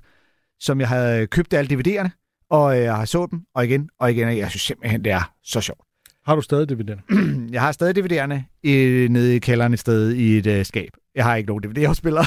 [0.60, 2.10] som jeg havde købt alle DVD'erne,
[2.50, 5.12] og øh, jeg har så dem, og igen, og igen, og jeg synes simpelthen, det
[5.12, 5.82] er så sjovt.
[6.26, 7.00] Har du stadig den?
[7.54, 10.90] Jeg har stadig DVD'erne øh, nede i kælderen et sted i et øh, skab.
[11.16, 12.22] Jeg har ikke nogen DVD-afspiller.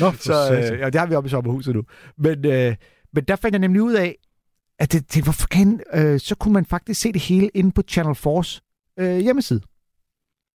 [0.00, 1.82] Nå, for så øh, ja, det har vi oppe i sommerhuset nu.
[2.18, 2.74] Men, øh,
[3.14, 4.16] men der fandt jeg nemlig ud af,
[4.80, 7.82] at det, det hvorfor kan, øh, så kunne man faktisk se det hele inde på
[7.88, 8.60] Channel 4's
[9.00, 9.60] øh, hjemmeside.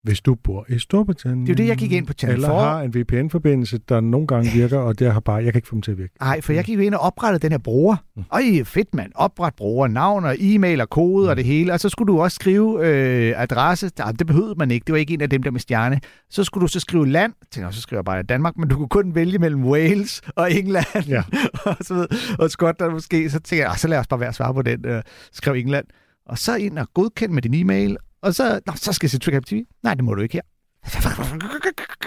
[0.06, 1.42] Hvis du bor i Storbritannien.
[1.48, 2.60] Det er jo det, jeg gik ind på Channel Eller 4.
[2.60, 5.76] har en VPN-forbindelse, der nogle gange virker, og det har bare, jeg kan ikke få
[5.76, 6.14] dem til at virke.
[6.22, 7.96] Nej, for jeg gik jo ind og oprettede den her bruger.
[8.16, 8.24] Mm.
[8.32, 9.12] Øj, fedt mand.
[9.16, 11.74] Opret bruger, navn og e-mail og kode og det hele.
[11.74, 13.92] Og så skulle du også skrive øh, adresse.
[14.00, 14.84] Nej, det behøvede man ikke.
[14.86, 16.00] Det var ikke en af dem der med stjerne.
[16.30, 17.34] Så skulle du så skrive land.
[17.42, 20.22] Jeg tænkte, "Nå, så skriver jeg bare Danmark, men du kunne kun vælge mellem Wales
[20.36, 20.86] og England.
[21.08, 21.24] Ja.
[21.66, 22.08] og, så videre.
[22.40, 23.30] og Skotland måske.
[23.30, 24.86] Så tænkte jeg, "Ah, så lad os bare være at svare på den.
[24.86, 25.86] Øh, skrev England.
[26.30, 27.98] Og så ind og godkend med din e-mail.
[28.26, 29.64] Og så, Nå, så skal jeg se Trigger TV.
[29.84, 30.42] Nej, det må du ikke her.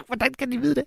[0.06, 0.84] Hvordan kan de vide det?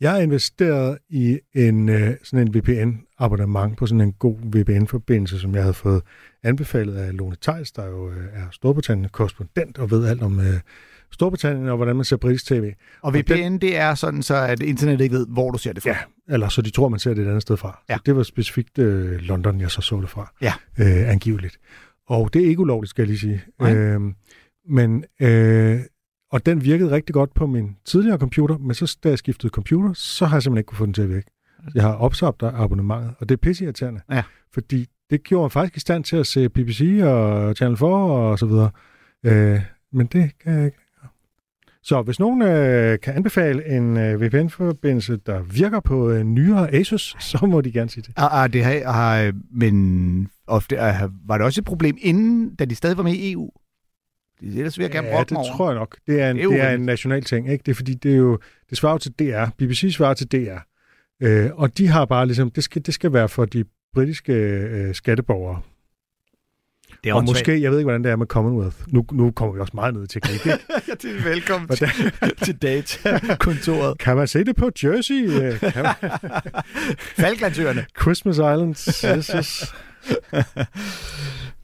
[0.00, 5.54] Jeg har investeret i en, øh, sådan en VPN-abonnement på sådan en god VPN-forbindelse, som
[5.54, 6.02] jeg havde fået
[6.42, 10.60] anbefalet af Lone Theis, der jo øh, er Storbritannien-korrespondent og ved alt om øh,
[11.12, 12.72] Storbritannien og hvordan man ser britisk tv.
[13.02, 15.90] Og VPN, det er sådan så, at internettet ikke ved, hvor du ser det fra.
[15.90, 15.96] Ja,
[16.28, 17.82] eller så de tror, man ser det et andet sted fra.
[17.88, 17.94] Ja.
[17.94, 20.32] Så det var specifikt øh, London, jeg så så det fra.
[20.42, 20.52] Ja.
[20.78, 21.58] Øh, angiveligt.
[22.06, 23.42] Og det er ikke ulovligt, skal jeg lige sige.
[23.60, 23.74] Nej.
[23.74, 24.14] Øhm,
[24.68, 25.80] men, øh,
[26.30, 29.92] og den virkede rigtig godt på min tidligere computer, men så da jeg skiftede computer,
[29.92, 31.30] så har jeg simpelthen ikke kunne få den til at virke.
[31.74, 34.00] Jeg har opsagt abonnementet, og det er pisseirriterende.
[34.10, 34.22] Ja.
[34.54, 38.38] Fordi det gjorde mig faktisk i stand til at se BBC og Channel 4 og
[38.38, 38.70] så videre.
[39.24, 39.60] Øh,
[39.92, 40.78] men det kan jeg ikke.
[41.82, 47.16] Så hvis nogen øh, kan anbefale en øh, VPN-forbindelse, der virker på øh, nyere Asus,
[47.30, 48.12] så må de gerne sige det.
[48.16, 50.76] Ah, ah, det har, har, men ofte
[51.26, 53.50] var det også et problem inden, da de stadig var med i EU?
[54.42, 55.56] Ellers vil jeg gerne Ja, det over.
[55.56, 55.96] tror jeg nok.
[56.06, 57.62] Det er en, Det det er er, det er en national ting, ikke?
[57.66, 58.38] Det er fordi, det er jo,
[58.70, 59.44] det svarer jo til DR.
[59.58, 60.58] BBC svarer til DR.
[61.22, 64.94] Øh, og de har bare ligesom, det skal, det skal være for de britiske øh,
[64.94, 65.60] skatteborgere.
[67.04, 68.76] Det er Og måske, jeg ved ikke, hvordan det er med Commonwealth.
[68.88, 70.50] Nu, nu kommer vi også meget ned i teknik, ikke?
[70.88, 73.98] Ja, det er velkommen Hvordan- til, til datakontoret.
[74.04, 75.28] Kan man se det på Jersey?
[75.30, 75.94] Øh, Kan man?
[76.98, 77.86] Falklandsøerne.
[78.00, 79.00] Christmas Islands.
[79.16, 79.74] Yes, yes.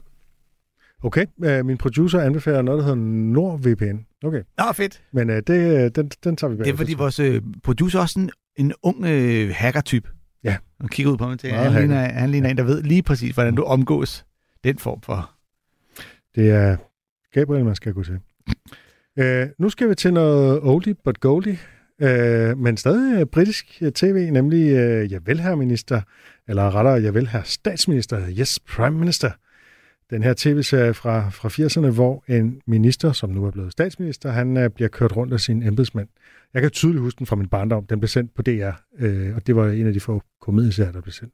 [1.03, 3.01] Okay, øh, min producer anbefaler noget, der hedder
[3.33, 3.97] NordVPN.
[4.23, 5.03] Okay, Nå, fedt.
[5.11, 6.65] men øh, det, øh, den, den tager vi bag.
[6.65, 10.09] Det er fordi vores øh, producer er også en, en ung øh, hacker-type.
[10.43, 10.57] Ja.
[10.79, 13.33] Og kigger ud på mig til, han ligner, han ligner en, der ved lige præcis,
[13.33, 14.25] hvordan du omgås
[14.63, 15.31] den form for...
[16.35, 16.77] Det er
[17.33, 18.19] Gabriel, man skal gå til.
[19.19, 21.57] Øh, nu skal vi til noget oldie but goldie,
[22.01, 26.01] øh, men stadig øh, britisk øh, tv, nemlig øh, Javel herr minister,
[26.47, 29.31] eller rettere Javel herr statsminister, Yes Prime Minister.
[30.09, 34.57] Den her tv-serie fra, fra 80'erne, hvor en minister, som nu er blevet statsminister, han
[34.57, 36.07] øh, bliver kørt rundt af sine embedsmænd.
[36.53, 37.85] Jeg kan tydeligt huske den fra min barndom.
[37.85, 41.01] Den blev sendt på DR, øh, og det var en af de få komedieserier, der
[41.01, 41.33] blev sendt.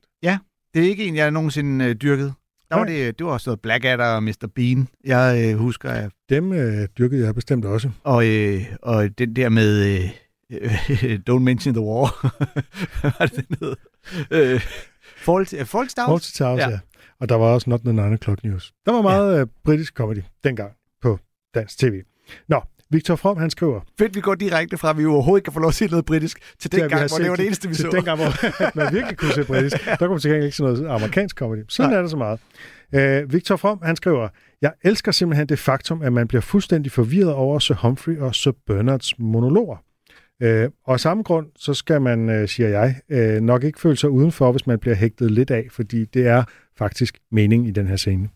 [0.74, 2.34] Det er ikke en, jeg nogensinde øh, dyrket.
[2.70, 4.50] Der var det, det var også noget Blackadder og Mr.
[4.56, 5.90] Bean, jeg øh, husker.
[5.90, 6.10] af.
[6.30, 7.90] Dem øh, dyrkede jeg bestemt også.
[8.04, 10.10] Og, øh, og den der med øh,
[11.30, 12.08] Don't Mention the War.
[13.18, 13.76] Hvad det, den hed?
[14.32, 15.70] Øh, Stars?
[15.70, 16.50] Fawlty Towers, Ja.
[16.50, 16.70] ja.
[16.70, 16.80] ja.
[17.20, 18.74] Og der var også Not the 9 O'Clock News.
[18.86, 19.42] Der var meget ja.
[19.42, 21.20] uh, britisk comedy dengang på
[21.56, 22.02] dansk tv.
[22.48, 23.82] Nå, Victor From, han skriver...
[24.00, 26.06] Fedt, vi går direkte fra, at vi overhovedet ikke kan få lov at se noget
[26.06, 27.90] britisk, til den vi gang, hvor det var det eneste, vi til så.
[27.92, 28.32] Den gang, hvor
[28.84, 29.86] man virkelig kunne se britisk.
[29.86, 31.64] Der kunne man til gengæld ikke se noget amerikansk comedy.
[31.70, 31.98] Sådan Nej.
[31.98, 32.40] er det så meget.
[33.24, 34.30] Uh, Victor From, han skriver...
[34.62, 38.52] Jeg elsker simpelthen det faktum, at man bliver fuldstændig forvirret over Sir Humphrey og Sir
[38.68, 39.78] Bernards monologer.
[40.42, 43.98] Øh, og af samme grund, så skal man, øh, siger jeg, øh, nok ikke føle
[43.98, 46.44] sig udenfor, hvis man bliver hægtet lidt af, fordi det er
[46.78, 48.30] faktisk mening i den her scene.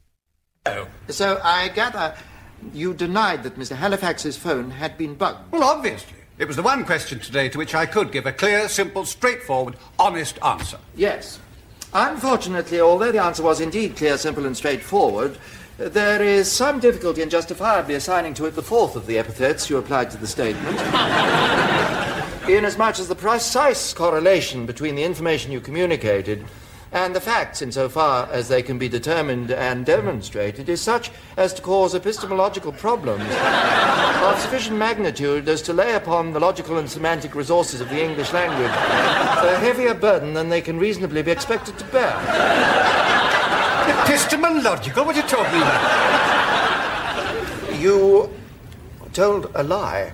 [1.09, 2.11] So I gather
[2.75, 3.75] you denied that Mr.
[3.75, 5.37] Halifax's phone had been bugged.
[5.51, 6.17] Well, obviously.
[6.39, 9.75] It was the one question today to which I could give a clear, simple, straightforward,
[9.99, 10.77] honest answer.
[10.97, 11.39] Yes.
[11.93, 15.37] Unfortunately, although the answer was indeed clear, simple, and straightforward,
[15.77, 19.77] there is some difficulty in justifiably assigning to it the fourth of the epithets you
[19.77, 20.79] applied to the statement.
[22.49, 26.45] Inasmuch as the precise correlation between the information you communicated
[26.91, 31.61] and the facts, insofar as they can be determined and demonstrated, is such as to
[31.61, 37.79] cause epistemological problems of sufficient magnitude as to lay upon the logical and semantic resources
[37.79, 38.71] of the English language
[39.51, 43.00] a heavier burden than they can reasonably be expected to bear.
[43.87, 45.05] Epistemological?
[45.05, 45.79] What are you talking about?
[47.79, 48.29] You
[49.13, 50.11] told a lie.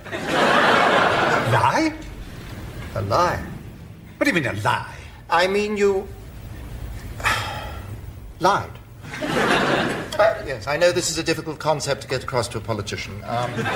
[1.52, 1.92] Lie?
[2.94, 3.42] A lie.
[4.16, 4.94] What do you mean, a lie?
[5.30, 6.08] I mean, you
[8.40, 8.70] lied.
[9.20, 13.22] Uh, yes, I know this is a difficult concept to get across to a politician.
[13.24, 13.68] Um, you, uh,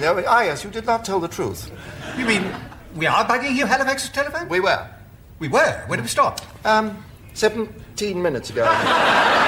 [0.00, 1.70] no, ah, yes, you did not tell the truth.
[2.16, 2.50] You mean
[2.96, 4.48] we are bugging you, Halifax's telephone?
[4.48, 4.88] We were.
[5.38, 5.82] We were.
[5.86, 6.40] Where did we stop?
[6.64, 8.64] Um, 17 minutes ago.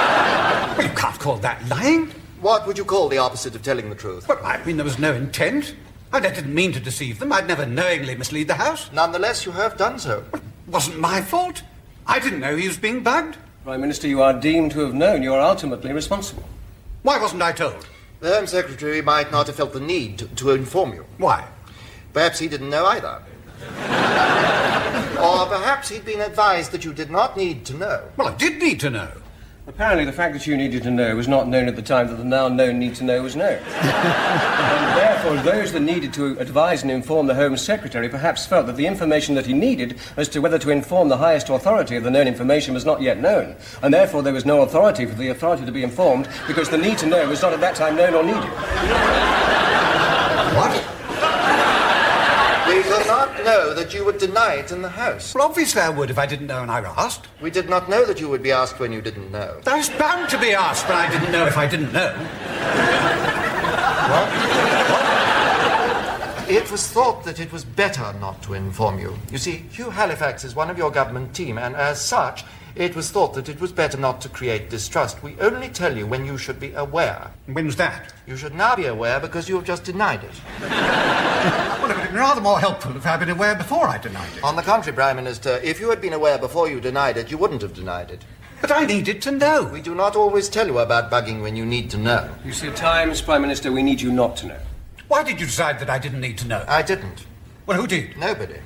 [0.77, 2.07] Well, you can't call that lying.
[2.39, 4.27] what would you call the opposite of telling the truth?
[4.29, 5.75] Well, I mean, there was no intent.
[6.13, 7.33] I didn't mean to deceive them.
[7.33, 8.89] I'd never knowingly mislead the house.
[8.93, 10.23] Nonetheless, you have done so.
[10.67, 11.61] wasn't my fault.
[12.07, 13.37] I didn't know he was being bugged.
[13.65, 15.23] Prime Minister, you are deemed to have known.
[15.23, 16.43] You are ultimately responsible.
[17.03, 17.85] Why wasn't I told?
[18.21, 21.05] The Home Secretary might not have felt the need to, to inform you.
[21.17, 21.45] Why?
[22.13, 23.21] Perhaps he didn't know either.
[25.21, 28.03] or perhaps he'd been advised that you did not need to know.
[28.17, 29.11] Well, I did need to know.
[29.67, 32.15] Apparently, the fact that you needed to know was not known at the time that
[32.15, 33.59] the now known need to know was known.
[33.67, 38.75] and therefore, those that needed to advise and inform the Home Secretary perhaps felt that
[38.75, 42.09] the information that he needed as to whether to inform the highest authority of the
[42.09, 43.55] known information was not yet known.
[43.83, 46.97] And therefore, there was no authority for the authority to be informed because the need
[46.97, 48.49] to know was not at that time known or needed.
[50.57, 50.80] What?
[52.91, 55.33] Did not know that you would deny it in the House.
[55.33, 57.27] Well, obviously I would if I didn't know and I were asked.
[57.41, 59.61] We did not know that you would be asked when you didn't know.
[59.65, 62.11] I was bound to be asked, but I didn't know if I didn't know.
[66.49, 69.17] It was thought that it was better not to inform you.
[69.31, 72.43] You see, Hugh Halifax is one of your government team, and as such,
[72.75, 75.23] it was thought that it was better not to create distrust.
[75.23, 77.31] We only tell you when you should be aware.
[77.45, 78.13] When's that?
[78.27, 80.41] You should now be aware because you have just denied it.
[81.81, 84.43] Well, been rather more helpful if I'd been aware before I denied it.
[84.43, 87.37] On the contrary, Prime Minister, if you had been aware before you denied it, you
[87.37, 88.25] wouldn't have denied it.
[88.59, 89.63] But I needed to know.
[89.63, 92.29] We do not always tell you about bugging when you need to know.
[92.43, 94.59] You see, at times, Prime Minister, we need you not to know.
[95.07, 96.65] Why did you decide that I didn't need to know?
[96.67, 97.25] I didn't.
[97.65, 98.17] Well, who did?
[98.17, 98.59] Nobody.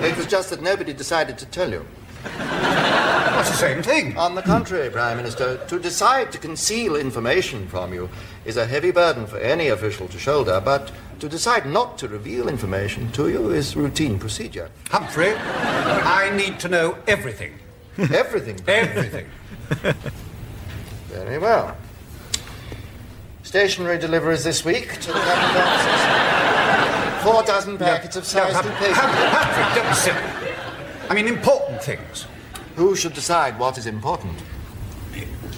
[0.00, 1.86] It was just that nobody decided to tell you.
[2.24, 4.16] That's the same thing.
[4.16, 8.08] On the contrary, Prime Minister, to decide to conceal information from you
[8.46, 12.48] is a heavy burden for any official to shoulder, but to decide not to reveal
[12.48, 14.70] information to you is routine procedure.
[14.90, 17.54] Humphrey, I need to know everything.
[17.98, 18.56] Everything.
[18.68, 19.26] Everything.
[21.08, 21.76] Very well.
[23.42, 27.24] Stationery deliveries this week to the cabinet offices.
[27.24, 28.94] Four dozen packets of Now, sized Hum- paper.
[28.94, 31.08] Hum- Humphrey, don't be silly.
[31.10, 32.26] I mean, important things.
[32.76, 34.40] Who should decide what is important?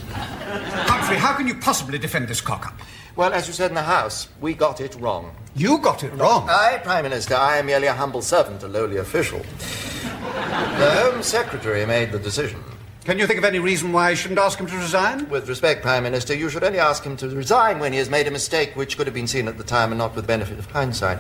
[0.09, 2.73] Humphrey, how can you possibly defend this cock-up?
[3.20, 5.37] Well, as you said in the House, we got it wrong.
[5.54, 6.48] You got it wrong.
[6.48, 9.40] I, Prime Minister, I am merely a humble servant, a lowly official.
[9.40, 12.64] The Home Secretary made the decision.
[13.04, 15.28] Can you think of any reason why I shouldn't ask him to resign?
[15.28, 18.26] With respect, Prime Minister, you should only ask him to resign when he has made
[18.26, 20.64] a mistake which could have been seen at the time and not with benefit of
[20.70, 21.18] hindsight.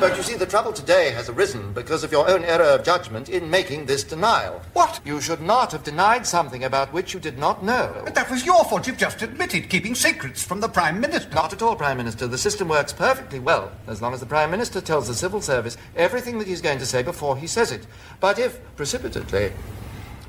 [0.00, 3.28] But you see, the trouble today has arisen because of your own error of judgment
[3.28, 4.62] in making this denial.
[4.72, 5.00] What?
[5.04, 8.00] You should not have denied something about which you did not know.
[8.04, 8.86] But that was your fault.
[8.86, 11.34] You've just admitted keeping secrets from the Prime Minister.
[11.34, 12.26] Not at all, Prime Minister.
[12.26, 15.76] The system works perfectly well as long as the Prime Minister tells the civil service
[15.96, 17.86] everything that he's going to say before he says it.
[18.20, 19.52] But if, precipitately,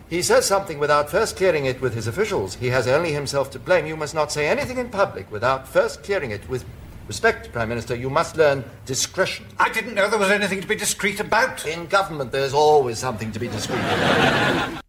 [0.09, 3.59] he says something without first clearing it with his officials, he has only himself to
[3.59, 3.85] blame.
[3.85, 6.65] You must not say anything in public without first clearing it with
[7.09, 7.95] respect, Prime Minister.
[7.95, 9.47] You must learn discretion.
[9.59, 11.65] I didn't know there was anything to be discreet about.
[11.73, 14.83] In government, there's always something to be discreet about.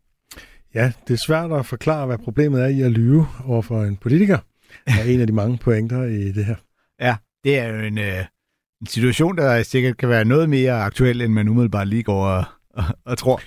[0.74, 3.96] Ja, det er svært at forklare, hvad problemet er i at lyve over for en
[3.96, 4.38] politiker.
[4.86, 6.56] er en af de mange pointer i det her.
[7.00, 8.24] Ja, det er jo en, øh,
[8.80, 12.44] en situation, der sikkert kan være noget mere aktuel, end man umiddelbart lige går og,
[12.74, 13.40] og, og tror.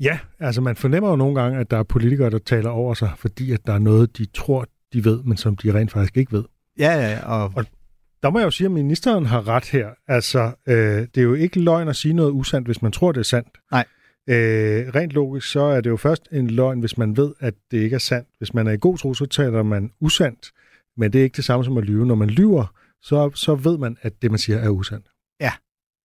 [0.00, 3.10] Ja, altså man fornemmer jo nogle gange, at der er politikere, der taler over sig,
[3.16, 6.32] fordi at der er noget, de tror, de ved, men som de rent faktisk ikke
[6.32, 6.44] ved.
[6.78, 7.64] Ja, ja, og, Og
[8.26, 9.88] der må jeg jo sige, at ministeren har ret her.
[10.08, 10.74] Altså, øh,
[11.14, 13.48] det er jo ikke løgn at sige noget usandt, hvis man tror, det er sandt.
[13.72, 13.84] Nej.
[14.28, 17.78] Øh, rent logisk, så er det jo først en løgn, hvis man ved, at det
[17.78, 18.28] ikke er sandt.
[18.38, 20.50] Hvis man er i god tro, så taler man usandt.
[20.96, 22.06] Men det er ikke det samme som at lyve.
[22.06, 25.06] Når man lyver, så, så ved man, at det, man siger, er usandt.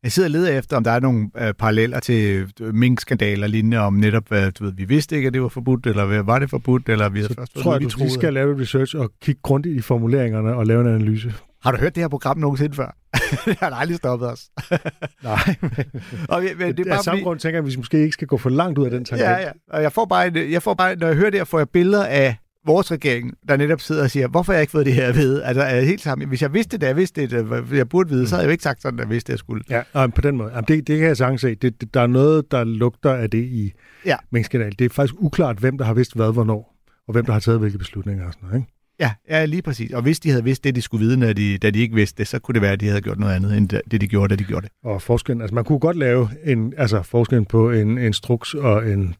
[0.04, 3.78] Jeg sidder og leder efter, om der er nogle øh, paralleller til øh, mink-skandaler lignende
[3.78, 6.40] om netop, øh, du ved, vi vidste ikke, at det var forbudt, eller hvad var
[6.40, 8.96] det forbudt, eller vi havde Så først tror jeg, vi lige skal lave et research
[8.96, 11.34] og kigge grundigt i formuleringerne og lave en analyse.
[11.64, 12.96] Har du hørt det her program nogensinde før?
[13.46, 14.50] det har aldrig stoppet os.
[15.24, 15.56] Nej,
[16.30, 18.38] og, men, det er af samme grund tænker jeg, at vi måske ikke skal gå
[18.38, 19.30] for langt ud af den tangent.
[19.30, 19.52] Ja, ja.
[19.70, 21.70] Og jeg får bare, en- jeg får bare, når jeg hører det her, får jeg
[21.70, 24.94] billeder af vores regering, der netop sidder og siger, hvorfor har jeg ikke fået det
[24.94, 25.44] her at vide?
[25.46, 26.28] Altså, er helt sammen.
[26.28, 28.64] Hvis jeg vidste det, jeg vidste det, jeg burde vide, så havde jeg jo ikke
[28.64, 29.64] sagt sådan, at jeg vidste, at jeg skulle.
[29.70, 30.50] Ja, og på den måde.
[30.50, 31.56] Jamen, det, det kan jeg sagtens se.
[31.56, 33.74] Det, det, der er noget, der lugter af det i
[34.06, 34.16] Ja.
[34.32, 34.74] minkskandalen.
[34.80, 36.76] Det er faktisk uklart, hvem der har vidst hvad, hvornår,
[37.08, 38.62] og hvem der har taget hvilke beslutninger og sådan noget.
[38.62, 38.74] Ikke?
[39.02, 39.92] Ja, ja, lige præcis.
[39.94, 42.18] Og hvis de havde vidst det, de skulle vide, når de, da de ikke vidste
[42.18, 44.28] det, så kunne det være, at de havde gjort noget andet, end det, de gjorde,
[44.36, 44.72] da de gjorde det.
[44.84, 49.16] Og forskellen, altså man kunne godt lave en, altså forskellen på en instruks og en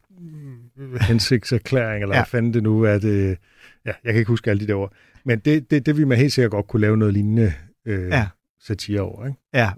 [1.00, 2.20] hensigtserklæring, eller Ja.
[2.20, 2.98] hvad fanden det nu er.
[2.98, 3.38] Det,
[3.86, 4.92] ja, jeg kan ikke huske alle de der ord.
[5.24, 7.52] Men det, det, det vil man helt sikkert godt kunne lave noget lignende
[7.86, 8.26] øh, Ja.
[8.60, 9.26] satire over.
[9.26, 9.38] Ikke?
[9.54, 9.70] Ja,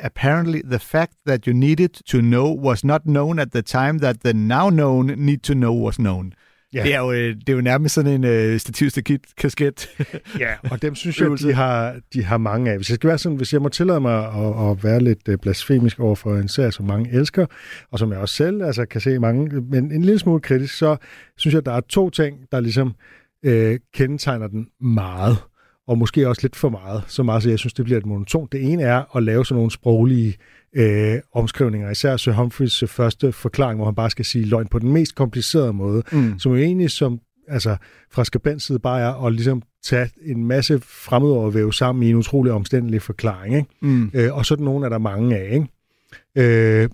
[0.00, 4.16] apparently the fact that you needed to know was not known at the time that
[4.24, 6.32] the now known need to know was known.
[6.74, 6.82] Ja.
[6.82, 9.88] Det, er jo, øh, det er jo nærmest sådan en uh, stativstakit-kasket.
[10.38, 12.76] Ja, og dem synes jeg, de har, de har mange af.
[12.76, 15.38] Hvis jeg, skal være sådan, hvis jeg må tillade mig at, at være lidt øh,
[15.38, 17.46] blasfemisk over for en serie, som mange elsker,
[17.90, 20.96] og som jeg også selv altså, kan se mange, men en lille smule kritisk, så
[21.36, 22.94] synes jeg, der er to ting, der ligesom
[23.44, 25.36] øh, kendetegner den meget,
[25.88, 28.52] og måske også lidt for meget, så meget, så jeg synes, det bliver et monotont.
[28.52, 30.36] Det ene er at lave sådan nogle sproglige
[30.76, 34.78] øh, omskrivninger, især Sir Humphreys øh, første forklaring, hvor han bare skal sige løgn på
[34.78, 36.38] den mest komplicerede måde, Mm.
[36.38, 37.76] som jo egentlig som, altså,
[38.10, 42.10] fra Skabens side bare er at ligesom tage en masse fremmedord og væve sammen i
[42.10, 43.56] en utrolig omstændelig forklaring.
[43.56, 43.68] Ikke?
[43.80, 44.10] Mm.
[44.14, 45.54] Øh, og sådan nogle er der mange af.
[45.54, 45.68] Ikke?
[46.82, 46.88] Øh,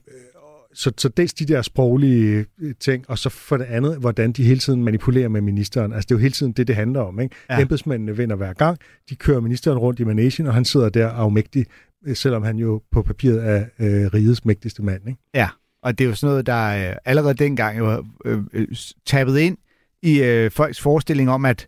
[0.74, 4.44] så, så dels de der sproglige øh, ting, og så for det andet, hvordan de
[4.44, 5.92] hele tiden manipulerer med ministeren.
[5.92, 7.20] Altså det er jo hele tiden det, det handler om.
[7.20, 7.36] Ikke?
[7.50, 7.60] Ja.
[7.60, 8.78] Embedsmændene vinder hver gang.
[9.10, 11.66] De kører ministeren rundt i managen, og han sidder der afmægtig,
[12.06, 15.08] øh, selvom han jo på papiret er øh, rigets mægtigste mand.
[15.08, 15.20] Ikke?
[15.34, 15.48] Ja,
[15.82, 18.68] og det er jo sådan noget, der øh, allerede dengang jo øh, øh,
[19.06, 19.56] tabet ind
[20.02, 21.66] i øh, folks forestilling om, at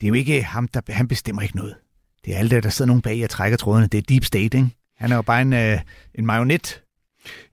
[0.00, 1.74] det er jo ikke ham, der han bestemmer ikke noget.
[2.24, 3.86] Det er alle der, der sidder nogen bag og trækker trådene.
[3.86, 4.70] Det er deep state, ikke?
[4.96, 5.78] Han er jo bare en, øh,
[6.14, 6.82] en marionet.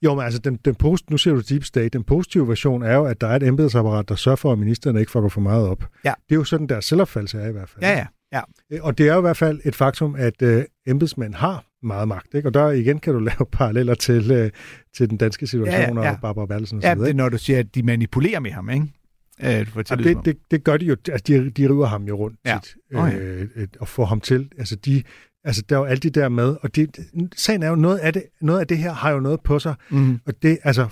[0.03, 2.95] Jo, men altså, den, den post, nu ser du deep state, den positive version er
[2.95, 5.67] jo, at der er et embedsapparat, der sørger for, at ministeren ikke fucker for meget
[5.67, 5.83] op.
[6.05, 6.13] Ja.
[6.29, 7.83] Det er jo sådan, der selvopfattelse er i hvert fald.
[7.83, 8.05] Ja, ja.
[8.33, 8.41] ja.
[8.71, 12.07] Øh, Og det er jo i hvert fald et faktum, at øh, embedsmænd har meget
[12.07, 12.33] magt.
[12.33, 12.49] Ikke?
[12.49, 14.51] Og der igen kan du lave paralleller til, øh,
[14.97, 16.11] til den danske situation Ja, ja, ja.
[16.11, 17.07] og Barbara Bertelsen og Ja, så videre.
[17.07, 18.85] det er når du siger, at de manipulerer med ham, ikke?
[19.43, 22.37] Øh, til det, det, det gør de jo, altså de, de river ham jo rundt
[22.45, 22.59] Ja.
[22.63, 23.17] tit, Åh, ja.
[23.17, 24.49] øh, øh, og får ham til.
[24.57, 25.03] Altså, de,
[25.47, 26.97] altså der er jo alle de der med, og det,
[27.35, 29.75] sagen er jo, noget af, det, noget af det her har jo noget på sig,
[29.89, 30.19] mm.
[30.25, 30.87] og det, altså,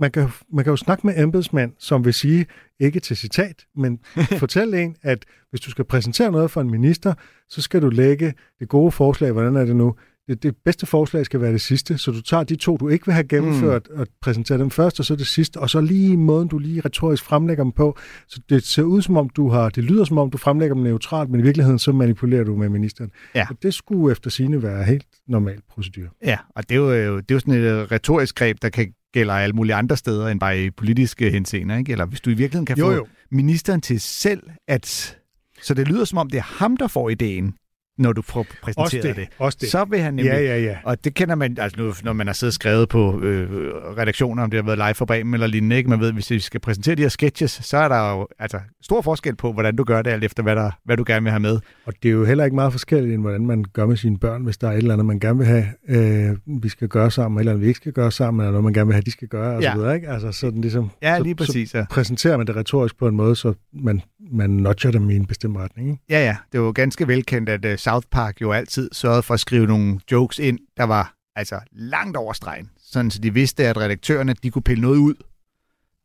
[0.00, 2.46] man kan, man kan jo snakke med embedsmænd, som vil sige,
[2.80, 3.98] ikke til citat, men
[4.38, 7.14] fortælle en, at hvis du skal præsentere noget for en minister,
[7.48, 9.94] så skal du lægge det gode forslag, hvordan er det nu,
[10.30, 13.06] det, det bedste forslag skal være det sidste, så du tager de to, du ikke
[13.06, 14.00] vil have gennemført, mm.
[14.00, 17.24] og præsenterer dem først, og så det sidste, og så lige måden, du lige retorisk
[17.24, 17.98] fremlægger dem på.
[18.28, 20.84] Så det ser ud som om, du har, det lyder som om, du fremlægger dem
[20.84, 23.10] neutralt, men i virkeligheden, så manipulerer du med ministeren.
[23.34, 23.46] Ja.
[23.50, 26.06] Og det skulle efter sine være helt normal procedur.
[26.24, 28.92] Ja, og det er jo, det er jo sådan et øh, retorisk greb, der kan
[29.12, 31.92] gælde alle mulige andre steder end bare i politiske henseender, ikke?
[31.92, 33.06] Eller hvis du i virkeligheden kan Jo, få jo.
[33.30, 35.16] ministeren til selv at...
[35.62, 37.54] Så det lyder som om, det er ham, der får ideen,
[38.00, 39.28] når du får præsenteret Også det, det.
[39.38, 39.70] også det.
[39.70, 40.30] Så vil han nemlig...
[40.32, 40.76] Ja, ja, ja.
[40.84, 43.50] Og det kender man, altså nu, når man har siddet og skrevet på øh,
[43.98, 45.90] redaktioner, om det har været live for Bremen eller lignende, ikke?
[45.90, 49.00] Man ved, hvis vi skal præsentere de her sketches, så er der jo altså, stor
[49.02, 51.40] forskel på, hvordan du gør det, alt efter hvad, der, hvad du gerne vil have
[51.40, 51.58] med.
[51.86, 54.42] Og det er jo heller ikke meget forskelligt, end hvordan man gør med sine børn,
[54.44, 57.38] hvis der er et eller andet, man gerne vil have, øh, vi skal gøre sammen,
[57.38, 59.28] eller andet, vi ikke skal gøre sammen, eller noget, man gerne vil have, de skal
[59.28, 59.70] gøre, og Ja.
[59.72, 60.08] så videre, ikke?
[60.08, 61.80] Altså sådan ligesom, Ja, så, lige præcis, ja.
[61.80, 65.26] Så præsenterer man det retorisk på en måde, så man, man nudger dem i en
[65.26, 66.02] bestemt retning, ikke?
[66.10, 66.36] Ja, ja.
[66.52, 69.66] Det var jo ganske velkendt, at uh, South Park jo altid sørgede for at skrive
[69.66, 72.70] nogle jokes ind, der var altså langt over stregen.
[72.78, 75.14] Sådan, så de vidste, at redaktørerne de kunne pille noget ud.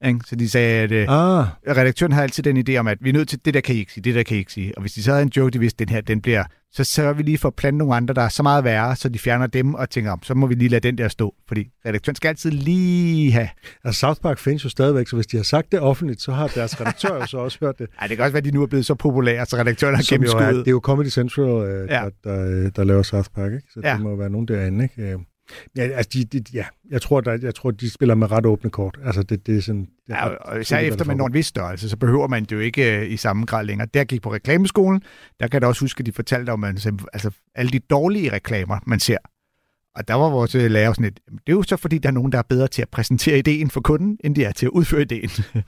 [0.08, 0.20] Ikke?
[0.28, 1.46] Så de sagde, at uh, Ah,
[1.78, 3.78] redaktøren har altid den idé om, at vi er nødt til, det der kan I
[3.80, 4.74] ikke sige, det der kan I ikke sige.
[4.78, 7.13] Og hvis de så havde en joke, de vidste, den her, den bliver, så sørger
[7.13, 9.48] vi lige for at plante nogle andre, der er så meget værre, så de fjerner
[9.48, 11.34] dem og tænker, om, så må vi lige lade den der stå.
[11.48, 13.50] Fordi redaktøren skal altid lige have...
[13.84, 16.48] altså South Park findes jo stadigvæk, så hvis de har sagt det offentligt, så har
[16.48, 17.88] deres redaktør jo så også hørt det.
[18.02, 20.06] Ej, det kan også være, at de nu er blevet så populære, så redaktøren har
[20.10, 20.56] gennemskuddet.
[20.56, 22.04] det er jo Comedy Central, øh, Ja.
[22.04, 22.10] ja.
[22.24, 23.68] der, der, der laver South Park, ikke?
[23.74, 23.94] Så Ja.
[23.94, 25.18] det må være nogen derinde, ikke?
[25.77, 28.69] Ja, altså de, de, ja, jeg tror, der, jeg tror, de spiller med ret åbne
[28.69, 28.99] kort.
[29.05, 29.81] Altså, det, det er sådan...
[29.81, 32.51] Det er Ja, og især efter man når en vis størrelse, så behøver man det
[32.51, 33.88] jo ikke øh, i samme grad længere.
[33.93, 35.01] Der gik på reklameskolen,
[35.39, 38.31] der kan jeg da også huske, at de fortalte om altså, altså, alle de dårlige
[38.31, 39.17] reklamer, man ser.
[39.95, 42.13] Og der var vores øh, lærer sådan et, det er jo så fordi, der er
[42.13, 44.69] nogen, der er bedre til at præsentere ideen for kunden, end de er til at
[44.69, 45.29] udføre ideen.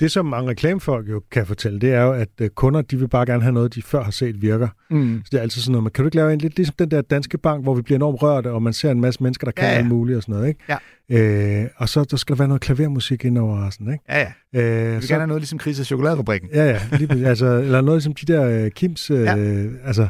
[0.00, 3.08] Det, som mange reklamefolk jo kan fortælle, det er jo, at øh, kunder, de vil
[3.08, 4.68] bare gerne have noget, de før har set virker.
[4.90, 5.22] Mm.
[5.24, 6.90] Så det er altid sådan noget, man kan du ikke lave en lidt ligesom den
[6.90, 9.52] der danske bank, hvor vi bliver enormt rørte, og man ser en masse mennesker, der
[9.52, 10.60] kan Ja, ja, alt muligt og sådan noget, ikke?
[10.68, 11.62] Ja.
[11.62, 14.04] Øh, og så der skal der være noget klavermusik indover og sådan, ikke?
[14.08, 14.60] Ja, ja.
[14.60, 16.50] Øh, Vi vil så, gerne have noget ligesom Kris og Chokoladefabrikken.
[16.54, 19.36] Ja, ja, lige, altså, eller noget ligesom de der øh, Kims, øh, Ja.
[19.84, 20.08] altså,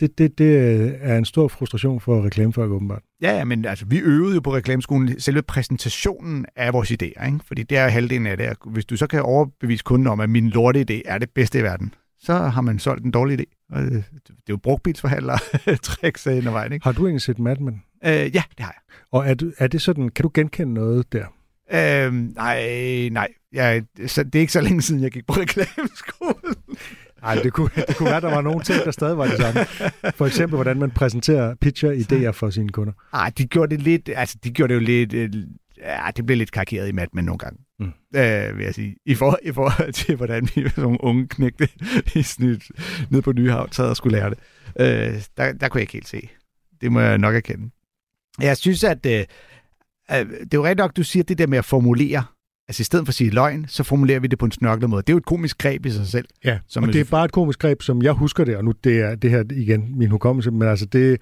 [0.00, 3.02] det, det, det øh, er en stor frustration for reklamefolk åbenbart.
[3.22, 7.38] Ja, men altså, vi øvede jo på reklameskolen selve præsentationen af vores idéer, ikke?
[7.46, 8.56] fordi det er halvdelen af det.
[8.66, 11.62] Hvis du så kan overbevise kunden om, at min lorte idé er det bedste i
[11.62, 13.66] verden, så har man solgt en dårlig idé.
[13.72, 15.38] Og øh, det er jo brugtbilsforhandlere
[15.82, 16.84] tricks hen ad vejen, ikke?
[16.84, 17.82] Har du egentlig set Mad Men?
[18.04, 18.96] Øh, ja, det har jeg.
[19.12, 21.26] Og er, du, er det sådan, kan du genkende noget der?
[21.72, 23.28] Øhm, nej, nej.
[23.52, 26.56] Jeg, så, det er ikke så længe siden, jeg gik på reklameskolen.
[27.26, 29.64] Nej, det kunne, det kunne være, der var nogle ting, der stadig var det samme.
[30.14, 32.92] For eksempel, hvordan man præsenterer pitcher idéer for sine kunder.
[33.12, 35.30] Nej, de gjorde det lidt, altså de gjorde det jo lidt, øh,
[35.78, 37.58] ja, det blev lidt karikeret i mat med nogle gange.
[37.78, 37.92] Mm.
[38.16, 38.96] Øh, vil jeg sige.
[39.06, 41.68] I, for, I forhold til, hvordan vi som nogle unge knægte
[42.14, 42.62] i snit
[43.10, 44.38] ned på Nyhavn sad og skulle lære det.
[44.80, 46.28] Øh, der, der kunne jeg ikke helt se.
[46.80, 47.70] Det må jeg nok erkende.
[48.40, 49.26] Jeg synes, at øh, øh,
[50.08, 52.24] det er jo rigtigt nok, du siger det der med at formulere.
[52.68, 55.02] Altså i stedet for at sige løgn, så formulerer vi det på en snørklet måde.
[55.02, 56.28] Det er jo et komisk greb i sig selv.
[56.44, 58.72] Ja, Som og det er bare et komisk greb, som jeg husker det, og nu
[58.84, 61.20] det er det her igen min hukommelse, men altså det,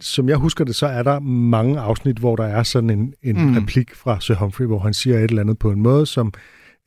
[0.00, 3.46] som jeg husker det, så er der mange afsnit, hvor der er sådan en, en
[3.46, 3.56] mm.
[3.56, 6.32] replik fra Sir Humphrey, hvor han siger et eller andet på en måde, som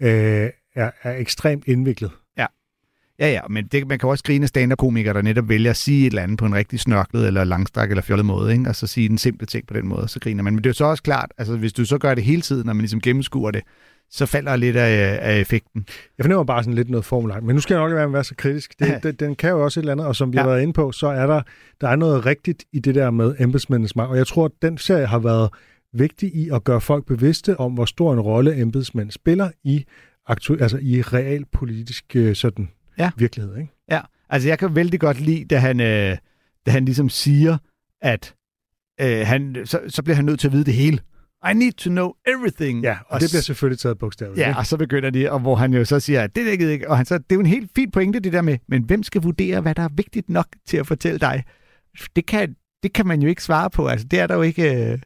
[0.01, 2.11] øh, er, er ekstremt indviklet.
[3.21, 6.11] Ja, ja, men det, man kan også grine stand-up-komikere, der netop vælger at sige et
[6.11, 8.69] eller andet på en rigtig snørklet eller langstrak eller fjollet måde, ikke?
[8.69, 10.53] og så sige den simple ting på den måde, så griner man.
[10.53, 12.73] Men det er så også klart, altså hvis du så gør det hele tiden, når
[12.73, 13.61] man ligesom gennemskuer det,
[14.09, 15.85] så falder lidt af, af effekten.
[16.17, 18.35] Jeg fornemmer bare sådan lidt noget formulagt, men nu skal jeg nok være være så
[18.35, 18.79] kritisk.
[18.79, 18.99] Det, Ja.
[19.03, 19.11] ja.
[19.11, 20.41] den, kan jo også et eller andet, og som vi Ja.
[20.43, 21.41] har været inde på, så er der,
[21.81, 24.77] der er noget rigtigt i det der med embedsmændenes magt, og jeg tror, at den
[24.77, 25.49] serie har været
[25.93, 29.85] vigtig i at gøre folk bevidste om, hvor stor en rolle embedsmænd spiller i,
[30.29, 33.11] aktu- altså i realpolitisk øh, sådan Ja.
[33.17, 33.57] virkelighed.
[33.57, 33.71] Ikke?
[33.91, 36.17] Ja, altså jeg kan vældig godt lide, da han, øh,
[36.65, 37.57] da han ligesom siger,
[38.01, 38.35] at
[39.01, 40.99] øh, han, så, så bliver han nødt til at vide det hele.
[41.51, 42.83] I need to know everything.
[42.83, 44.39] Ja, og det bliver selvfølgelig taget bogstaveligt.
[44.39, 44.59] Ja, ikke?
[44.59, 46.97] og så begynder de, og hvor han jo så siger, at det dækkede ikke, og
[46.97, 49.21] han så, det er jo en helt fin pointe, det der med, men hvem skal
[49.21, 51.43] vurdere, hvad der er vigtigt nok til at fortælle dig?
[52.15, 54.91] Det kan, det kan man jo ikke svare på, altså det er der jo ikke,
[54.91, 54.99] øh,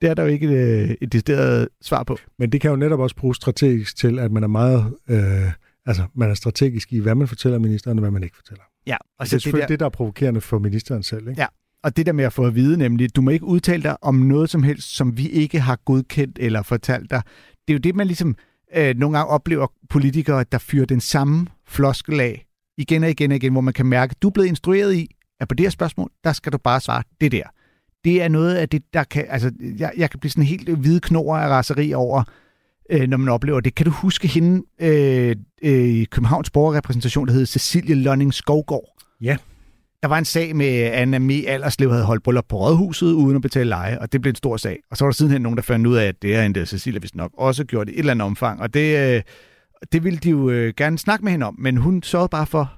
[0.00, 2.18] det er der jo ikke et, et decideret svar på.
[2.38, 4.94] Men det kan jo netop også bruges strategisk til, at man er meget...
[5.08, 5.52] Øh,
[5.86, 8.64] altså, man er strategisk i, hvad man fortæller ministeren, og hvad man ikke fortæller.
[8.86, 11.02] Ja, og Og det er det selvfølgelig der, det, det, der er provokerende for ministeren
[11.02, 11.28] selv.
[11.28, 11.40] Ikke?
[11.40, 11.46] Ja.
[11.82, 14.14] og det der med at få at vide nemlig, du må ikke udtale dig om
[14.14, 17.22] noget som helst, som vi ikke har godkendt eller fortalt dig.
[17.68, 18.36] Det er jo det, man ligesom
[18.76, 22.46] øh, nogle gange oplever politikere, der fyrer den samme floskel af
[22.78, 25.08] igen og igen og igen, hvor man kan mærke, at du er blevet instrueret i,
[25.40, 27.42] at på det her spørgsmål, der skal du bare svare det der.
[28.04, 31.00] Det er noget af det, der kan, altså, jeg, jeg kan blive sådan helt hvide
[31.00, 32.24] knor af raseri over,
[32.90, 33.74] øh, når man oplever det.
[33.74, 39.02] Kan du huske hende øh, øh, i Københavns borgerrepræsentation, der hed Cecilie Lønning Skovgård?
[39.20, 39.36] Ja.
[40.02, 43.42] Der var en sag med, Anna Me Alderslev havde holdt bryllup på Rådhuset uden at
[43.42, 44.78] betale leje, og det blev en stor sag.
[44.90, 47.00] Og så var der sidenhen nogen, der fandt ud af, at det er en Cecilie
[47.02, 48.60] vist nok også gjort i et eller andet omfang.
[48.60, 49.22] Og det, øh,
[49.92, 52.72] det ville de jo øh, gerne snakke med hende om, men hun sørgede bare for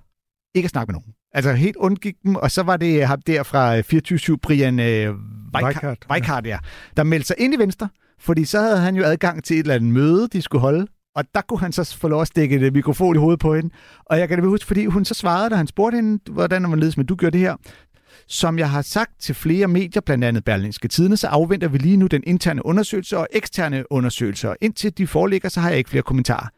[0.55, 1.15] ikke at snakke med nogen.
[1.35, 5.15] Altså helt undgik dem, og så var det ham der fra 24 Brian øh,
[5.55, 6.59] Weikart, Weikart, ja,
[6.97, 7.89] der meldte sig ind i Venstre,
[8.23, 11.25] fordi så havde han jo adgang til et eller andet møde, de skulle holde, og
[11.35, 13.71] der kunne han så få lov at stikke et mikrofon i hovedet på hende.
[14.05, 16.77] Og jeg kan det huske, fordi hun så svarede, da han spurgte hende, hvordan var
[16.77, 17.57] ledes, men du gør det her.
[18.27, 21.97] Som jeg har sagt til flere medier, blandt andet Berlingske Tidene, så afventer vi lige
[21.97, 24.49] nu den interne undersøgelse og eksterne undersøgelser.
[24.49, 26.49] Og indtil de foreligger, så har jeg ikke flere kommentarer.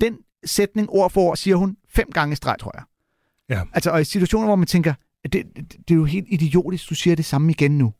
[0.00, 2.82] Den sætning ord for ord siger hun fem gange i streg, tror jeg.
[3.56, 3.62] Ja.
[3.72, 4.94] Altså, og i situationer, hvor man tænker,
[5.24, 7.92] det, det, det er jo helt idiotisk, du siger det samme igen nu.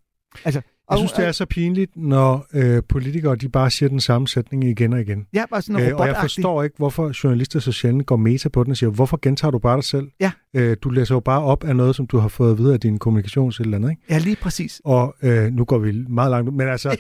[0.45, 0.61] Altså,
[0.91, 4.65] jeg synes, det er så pinligt, når øh, politikere de bare siger den samme sætning
[4.65, 5.27] igen og igen.
[5.35, 8.65] Ja, bare sådan øh, Og jeg forstår ikke, hvorfor journalister så sjældent går meta på
[8.65, 10.09] den og siger, hvorfor gentager du bare dig selv?
[10.21, 10.33] Ja.
[10.57, 12.99] Øh, du læser jo bare op af noget, som du har fået videre af din
[12.99, 14.03] kommunikations eller andet, ikke?
[14.11, 14.81] Ja, lige præcis.
[14.85, 16.95] Og øh, nu går vi meget langt men altså, ja.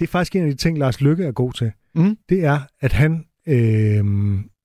[0.00, 1.72] det er faktisk en af de ting, Lars Lykke er god til.
[1.94, 2.16] Mm.
[2.28, 3.24] Det er, at han...
[3.48, 4.04] Øh,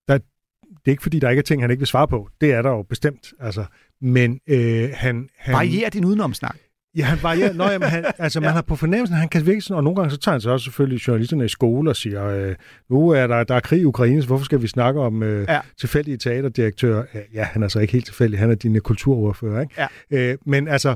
[0.07, 2.29] der, det er ikke fordi, der ikke er ting, han ikke vil svare på.
[2.41, 3.33] Det er der jo bestemt.
[3.39, 3.65] Altså.
[4.01, 5.53] Men øh, han, han...
[5.53, 6.57] Varierer din udenomsnak.
[6.97, 7.53] Ja, han varierer.
[7.53, 10.11] Nå, jamen, han, altså, man har på fornemmelsen, han kan virkelig sådan, og nogle gange
[10.11, 12.55] så tager han så også selvfølgelig journalisterne i skole og siger, øh,
[12.89, 15.45] nu er der, der er krig i Ukraine, så hvorfor skal vi snakke om øh,
[15.49, 15.61] ja.
[15.79, 17.03] tilfældige teaterdirektører?
[17.33, 19.87] Ja, han er så ikke helt tilfældig, han er din kulturordfører, ikke?
[20.11, 20.31] Ja.
[20.31, 20.95] Øh, men altså,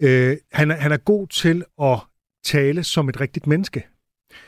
[0.00, 1.98] øh, han, er, han er god til at
[2.44, 3.86] tale som et rigtigt menneske.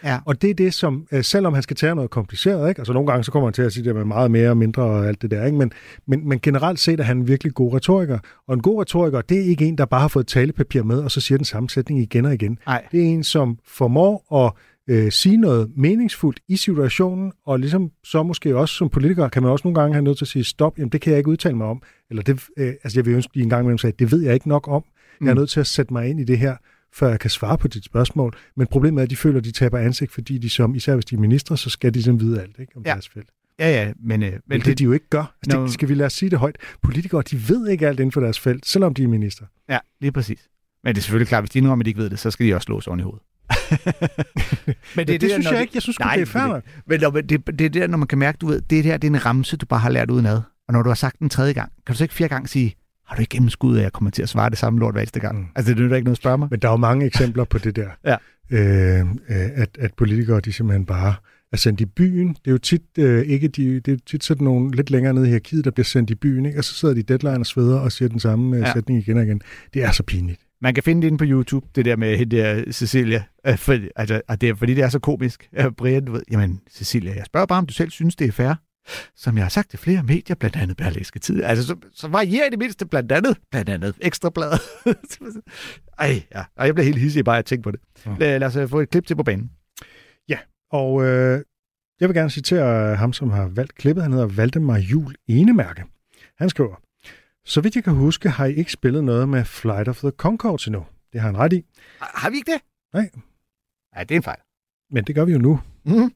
[0.04, 0.18] Ja.
[0.24, 2.78] Og det er det, som, øh, selvom han skal tage noget kompliceret, ikke?
[2.80, 4.82] altså nogle gange så kommer han til at sige det med meget mere og mindre
[4.82, 5.58] og alt det der, ikke?
[5.58, 5.72] Men,
[6.06, 8.18] men, men generelt set er han en virkelig god retoriker.
[8.48, 11.10] Og en god retoriker, det er ikke en, der bare har fået talepapir med, og
[11.10, 12.58] så siger den samme sætning igen og igen.
[12.66, 12.84] Nej.
[12.92, 14.52] Det er en, som formår at
[14.94, 19.52] øh, sige noget meningsfuldt i situationen, og ligesom så måske også som politiker, kan man
[19.52, 21.56] også nogle gange have nødt til at sige, stop, jamen det kan jeg ikke udtale
[21.56, 21.82] mig om.
[22.10, 24.34] Eller det, øh, altså jeg vil ønske, at en gang imellem sagde, det ved jeg
[24.34, 24.84] ikke nok om.
[25.20, 25.38] Jeg er Mm.
[25.38, 26.56] nødt til at sætte mig ind i det her,
[26.94, 28.36] før jeg kan svare på dit spørgsmål.
[28.56, 31.04] Men problemet er, at de føler, at de taber ansigt, fordi de som, især hvis
[31.04, 32.90] de er ministre, så skal de sådan vide alt ikke, om Ja.
[32.92, 33.28] deres felt.
[33.58, 34.22] Ja, ja, men...
[34.22, 35.34] Øh, Men det de jo ikke gør.
[35.42, 35.64] Altså, Nå.
[35.64, 36.56] det, skal vi lade os sige det højt.
[36.82, 39.44] Politikere, de ved ikke alt inden for deres felt, selvom de er minister.
[39.68, 40.48] Ja, lige præcis.
[40.84, 42.46] Men det er selvfølgelig klart, hvis de indrømmer, at de ikke ved det, så skal
[42.46, 43.22] de også slås oven i hovedet.
[44.96, 45.70] men det, det synes jeg ikke.
[45.74, 46.60] Jeg synes sgu, det er fair.
[46.86, 48.96] Men når, det, det, det er der, når man kan mærke, du ved, det her
[48.96, 50.40] det er en ramse, du bare har lært udenad.
[50.68, 52.74] Og når du har sagt den tredje gang, kan du så ikke fire gange sige,
[53.06, 55.20] har du ikke gennemskuddet, at jeg kommer til at svare det samme lort hver eneste
[55.20, 55.38] gang?
[55.38, 55.46] Mm.
[55.56, 56.48] Altså, det er jo ikke noget at spørge mig.
[56.50, 57.88] Men der er jo mange eksempler på det der.
[58.04, 58.16] Ja.
[58.50, 61.14] øh, øh, at, at politikere, de simpelthen bare
[61.52, 62.28] er sendt i byen.
[62.28, 65.24] Det er jo tit, øh, ikke de, det er tit sådan nogle lidt længere nede
[65.24, 66.58] i hierarkiet, der bliver sendt i byen, ikke?
[66.58, 68.72] og så sidder de i deadline og sveder og siger den samme øh, Ja.
[68.72, 69.40] sætning igen og igen.
[69.74, 70.40] Det er så pinligt.
[70.62, 73.22] Man kan finde det inde på YouTube, det der med hende der Cecilia.
[73.46, 75.48] Øh, For, altså, det er, fordi det er så komisk.
[75.76, 78.54] Brian, du ved, jamen Cecilia, jeg spørger bare, om du selv synes, det er fair.
[79.16, 81.42] Som jeg har sagt til flere medier, blandt andet Berlingske Tid.
[81.42, 84.60] Altså, så, så varierer i det mindste blandt andet, blandt andet Ekstrabladet.
[85.98, 86.44] Ej, ja.
[86.56, 87.80] Og jeg bliver helt hissig bare at tænke på det.
[88.18, 89.50] Lad, lad os øh, få et klip til på banen.
[90.28, 90.38] Ja,
[90.70, 91.42] og øh,
[92.00, 94.02] jeg vil gerne citere ham, som har valgt klippet.
[94.02, 95.84] Han hedder Valdemar Jul Enemærke.
[96.38, 96.82] Han skriver,
[97.44, 100.66] så vidt jeg kan huske, har I ikke spillet noget med Flight of the Conchords
[100.66, 100.86] endnu.
[101.12, 101.64] Det har han ret i,
[102.00, 102.60] Har vi ikke det?
[102.94, 103.10] Nej.
[103.94, 104.38] Nej, det er en fejl.
[104.90, 105.60] men det gør vi jo nu.
[105.84, 106.12] Mm-hmm.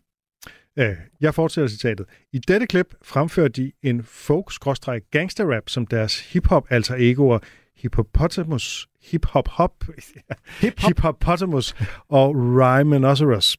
[0.79, 2.07] Øh, jeg fortsætter citatet.
[2.33, 7.39] I dette klip fremfører de en folk-gangster-rap som deres hip-hop alter egoer
[7.77, 9.85] Hippopotamus, hip-hop-hop,
[10.62, 11.75] hip-hoppotamus
[12.09, 13.57] og Rhymenoceros.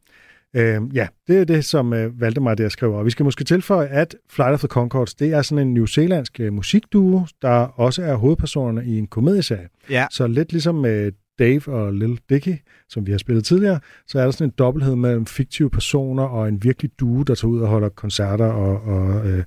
[0.55, 2.97] Øh, ja, det er det, som øh, Valdemar der skriver.
[2.97, 5.85] Og vi skal måske tilføje, at Flight of the Conchords, det er sådan en new
[5.85, 7.49] zealandsk øh, musikduo, der
[7.79, 9.67] også er hovedpersonerne i en komedieserie.
[9.89, 10.05] Ja.
[10.11, 11.11] Så lidt ligesom med
[11.41, 12.55] Dave og Lil Dicky,
[12.89, 16.47] som vi har spillet tidligere, så er der sådan en dobbelthed mellem fiktive personer og
[16.47, 19.43] en virkelig duo, der tager ud og holder koncerter og, og øh,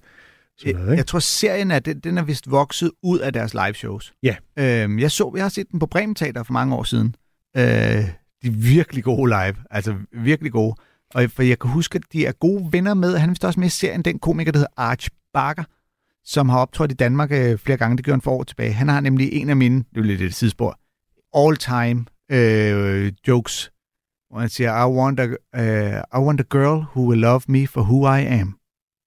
[0.59, 0.97] sådan noget, Jeg, ikke?
[0.97, 4.15] jeg tror, serien er, den, den er vist vokset ud af deres live shows.
[4.23, 4.37] Ja.
[4.59, 7.15] Øhm, jeg så, jeg har set den på Bremen Teater for mange år siden.
[7.57, 9.55] Øh, de er virkelig gode live.
[9.71, 10.75] Altså virkelig gode.
[11.15, 13.61] Og for jeg kan huske, at de er gode venner med, han er vist også
[13.61, 15.65] med i serien, den komiker, der hedder Arch Bakker,
[16.25, 17.97] som har optrådt i Danmark øh, flere gange.
[17.97, 18.73] Det gjorde han for år tilbage.
[18.73, 20.79] Han har nemlig en af mine, det er lidt et sidespor,
[21.35, 23.73] all-time øh, jokes,
[24.31, 27.67] hvor han siger, I want, a, uh, I want a girl who will love me
[27.67, 28.59] for who I am,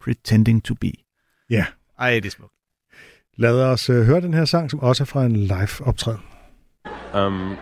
[0.01, 0.91] pretending to be.
[1.49, 1.65] Ja.
[1.99, 2.53] Ej, det er smukt.
[3.37, 6.21] Lad os øh, høre den her sang, som også er fra en live optræden.
[7.13, 7.57] Um,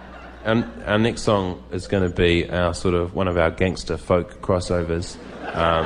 [0.45, 3.97] and our next song is going to be our sort of one of our gangster
[3.97, 5.19] folk crossovers.
[5.55, 5.85] Um,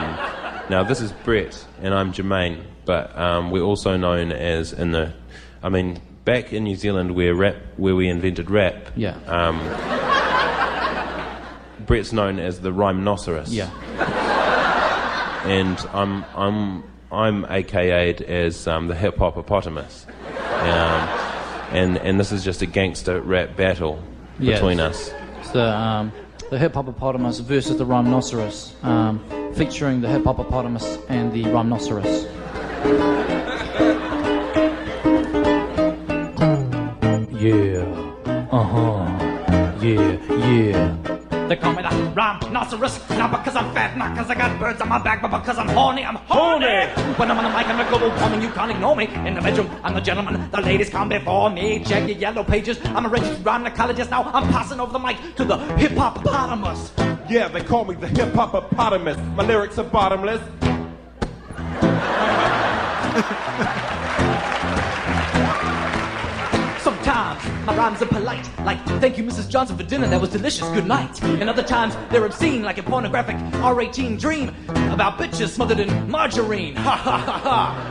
[0.69, 5.13] now this is Brett and I'm Jermaine, but um, we're also known as in the,
[5.63, 5.97] I mean,
[6.29, 8.75] back in New Zealand where rap, where we invented rap.
[8.95, 9.15] Yeah.
[9.25, 9.57] Um,
[11.87, 13.51] Brett's known as the rhinoceros.
[13.51, 13.71] Yeah.
[15.43, 20.05] and I'm I'm I'm AKA'd as um, the hip hoppopotamus.
[20.61, 21.09] Um,
[21.71, 23.97] and and this is just a gangster rap battle
[24.37, 24.53] Yeah.
[24.53, 25.11] between us.
[25.39, 26.11] It's the um,
[26.51, 29.19] the hip hoppopotamus versus the rhinoceros, um,
[29.55, 32.27] featuring the hip hoppopotamus and the rhinoceros.
[38.51, 39.77] Uh huh.
[39.79, 40.17] Yeah.
[40.27, 40.97] Yeah.
[41.47, 44.89] They call me the rhinoceros, not because I'm fat, not because I got birds on
[44.89, 46.87] my back, but because I'm horny, I'm horny.
[47.17, 49.05] When I'm on the mic, I'm a global warming, you can't ignore me.
[49.27, 51.83] In the bedroom, I'm the gentleman, the ladies come before me.
[51.83, 54.23] Check your yellow pages, I'm a registered rhinocologist now.
[54.33, 57.29] I'm passing over the mic to the hip hoppopotamus.
[57.29, 59.35] Yeah, they call me the hip hoppopotamus.
[59.35, 60.41] My lyrics are bottomless.
[67.69, 69.47] my rhymes are polite, like thank you, Mrs.
[69.47, 70.07] Johnson, for dinner.
[70.07, 70.67] That was delicious.
[70.69, 71.21] Good night.
[71.21, 74.49] And other times they're obscene, like a pornographic R18 dream
[74.91, 76.75] about bitches smothered in margarine.
[76.75, 77.85] Ha ha ha ha.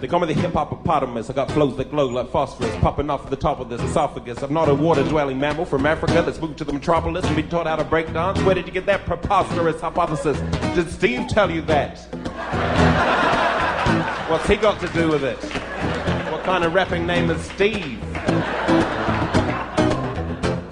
[0.00, 1.30] They call me the hip hoppopotamus.
[1.30, 4.42] I got flows that glow like phosphorus popping off the top of this esophagus.
[4.42, 7.48] I'm not a water dwelling mammal from Africa that's moved to the metropolis and been
[7.48, 8.38] taught how to break dance.
[8.42, 10.38] Where did you get that preposterous hypothesis?
[10.74, 12.06] Did Steve tell you that?
[14.30, 15.38] What's he got to do with it?
[16.30, 17.98] What kind of rapping name is Steve?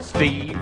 [0.01, 0.57] Steve.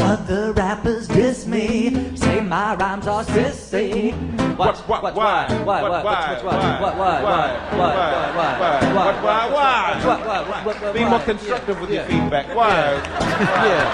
[0.00, 4.12] Other rappers diss me, say my rhymes are sissy.
[4.56, 4.76] What?
[4.88, 5.02] What?
[5.02, 5.14] What?
[5.14, 5.46] Why?
[5.64, 5.82] Why?
[5.82, 6.04] What?
[6.04, 6.04] What?
[6.04, 6.44] What?
[6.44, 6.80] What?
[6.80, 6.96] What?
[6.98, 7.22] Why?
[7.22, 7.48] Why?
[7.76, 7.94] Why?
[8.36, 8.50] Why?
[8.58, 8.92] Why?
[8.92, 9.22] What?
[9.22, 9.48] Why?
[9.50, 10.04] Why?
[10.04, 10.26] What?
[10.26, 10.26] What?
[10.26, 10.66] What?
[10.66, 10.82] What?
[10.82, 10.94] What?
[10.94, 11.10] Be why?
[11.10, 12.08] more constructive with your Yeah.
[12.08, 12.46] feedback.
[12.54, 12.68] Why?
[12.68, 13.84] Yeah.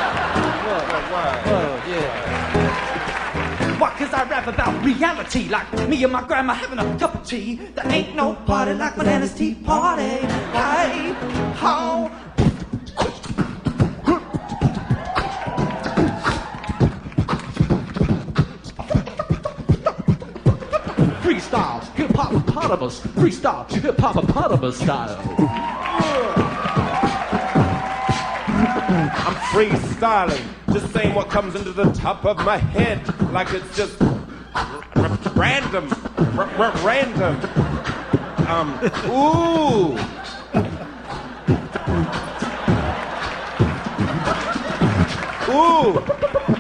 [1.13, 1.43] Why?
[1.47, 2.73] Oh, yeah.
[3.79, 3.91] Why?
[3.99, 7.57] Cause I rap about reality, like me and my grandma having a cup of tea.
[7.75, 10.03] There ain't no party like Bananas Tea Party.
[10.03, 11.15] Hey,
[11.57, 12.11] ho.
[21.23, 23.01] Freestyle, hip hop hoppopotamus.
[23.15, 25.19] Freestyle, hip hop hoppopotamus style.
[29.27, 30.47] I'm freestyling,
[30.81, 33.01] just saying what comes into the top of my head,
[33.33, 33.99] like it's just
[35.35, 35.89] random,
[36.85, 37.35] random.
[38.47, 39.97] Um, ooh.
[45.49, 46.05] Ooh,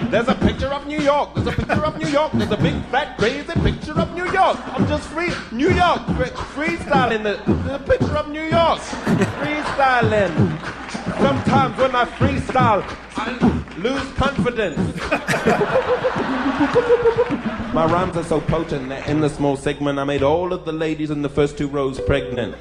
[0.08, 1.34] there's a picture of New York.
[1.34, 2.32] There's a picture of New York.
[2.32, 4.56] There's a big, fat, crazy picture of New York.
[4.78, 8.78] I'm just free, New York, fre- freestyling the, the picture of New York.
[8.80, 10.32] Freestyling.
[11.20, 13.32] Sometimes when I freestyle, I
[13.78, 14.78] lose confidence.
[17.74, 20.72] My rhymes are so potent that in the small segment I made all of the
[20.72, 22.56] ladies in the first two rows pregnant.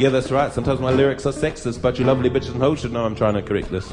[0.00, 0.52] Yeah, that's right.
[0.52, 3.34] Sometimes my lyrics are sexist, but you lovely bitches and hoes should know I'm trying
[3.34, 3.88] to correct this.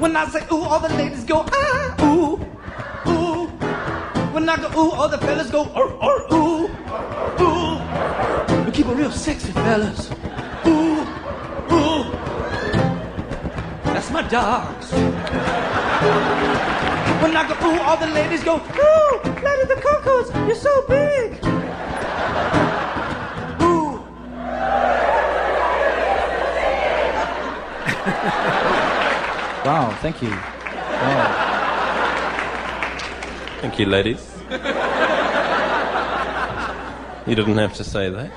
[0.00, 2.40] When I say ooh, all the ladies go ah, ooh,
[3.10, 3.46] ooh.
[4.32, 6.55] When I go ooh, all the fellas go or or ooh,
[7.40, 8.64] ooh.
[8.64, 10.10] We keep it real sexy, fellas.
[10.66, 11.00] Ooh,
[11.72, 12.04] ooh.
[13.84, 14.92] That's my dogs.
[17.22, 21.44] When I go ooh, all the ladies go ooh, Lady the Cocos, you're so big.
[23.62, 24.02] Ooh.
[29.66, 30.30] Wow, thank you.
[30.30, 31.46] Wow.
[33.60, 34.22] Thank you, ladies.
[37.28, 38.30] you didn't have to say that.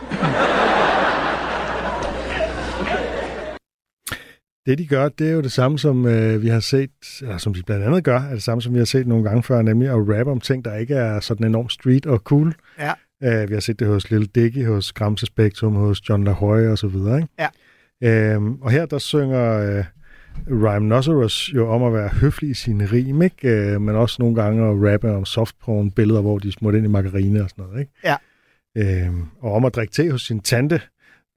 [4.65, 7.53] Det, de gør, det er jo det samme, som øh, vi har set, eller som
[7.53, 9.89] de blandt andet gør, er det samme, som vi har set nogle gange før, nemlig
[9.89, 12.55] at rappe om ting, der ikke er sådan enormt street og cool.
[12.79, 12.93] Ja.
[13.43, 16.77] Uh, vi har set det hos Lil Dicky, hos Gramse Spektrum, hos John LaHoy og
[16.77, 17.17] så videre.
[17.17, 17.29] Ikke?
[17.39, 17.47] Ja.
[18.03, 19.83] Øhm, og her der synger øh,
[20.47, 23.49] Rhinoceros jo om at være høflig i sine rim, ikke?
[23.49, 26.89] Øh, men også nogle gange at rappe om softporn, billeder, hvor de smurt ind i
[26.89, 27.79] margarine og sådan noget.
[27.79, 27.91] Ikke?
[28.03, 28.15] Ja.
[28.77, 30.81] Øhm, og om at drikke te hos sin tante.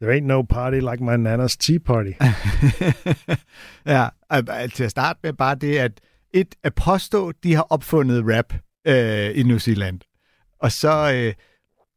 [0.03, 2.13] There ain't no party like my nana's tea party.
[3.95, 4.09] ja,
[4.75, 6.01] til at starte med bare det, at
[6.35, 8.55] et at påstå, de har opfundet rap
[8.87, 10.01] øh, i New Zealand.
[10.61, 11.35] Og så, øh,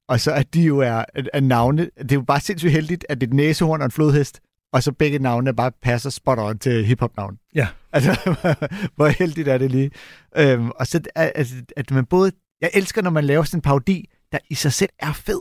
[0.07, 1.89] og så at de jo er, er navne.
[1.97, 4.41] Det er jo bare sindssygt heldigt, at det er et næsehorn og en flodhest,
[4.73, 7.37] og så begge navne bare passer spot on til hiphop-navn.
[7.55, 7.67] Ja.
[7.91, 8.11] Altså,
[8.95, 9.91] hvor heldigt er det lige.
[10.37, 12.31] Øhm, og så at, altså, at man både...
[12.61, 15.39] Jeg elsker, når man laver sådan en parodi, der i sig selv er fed.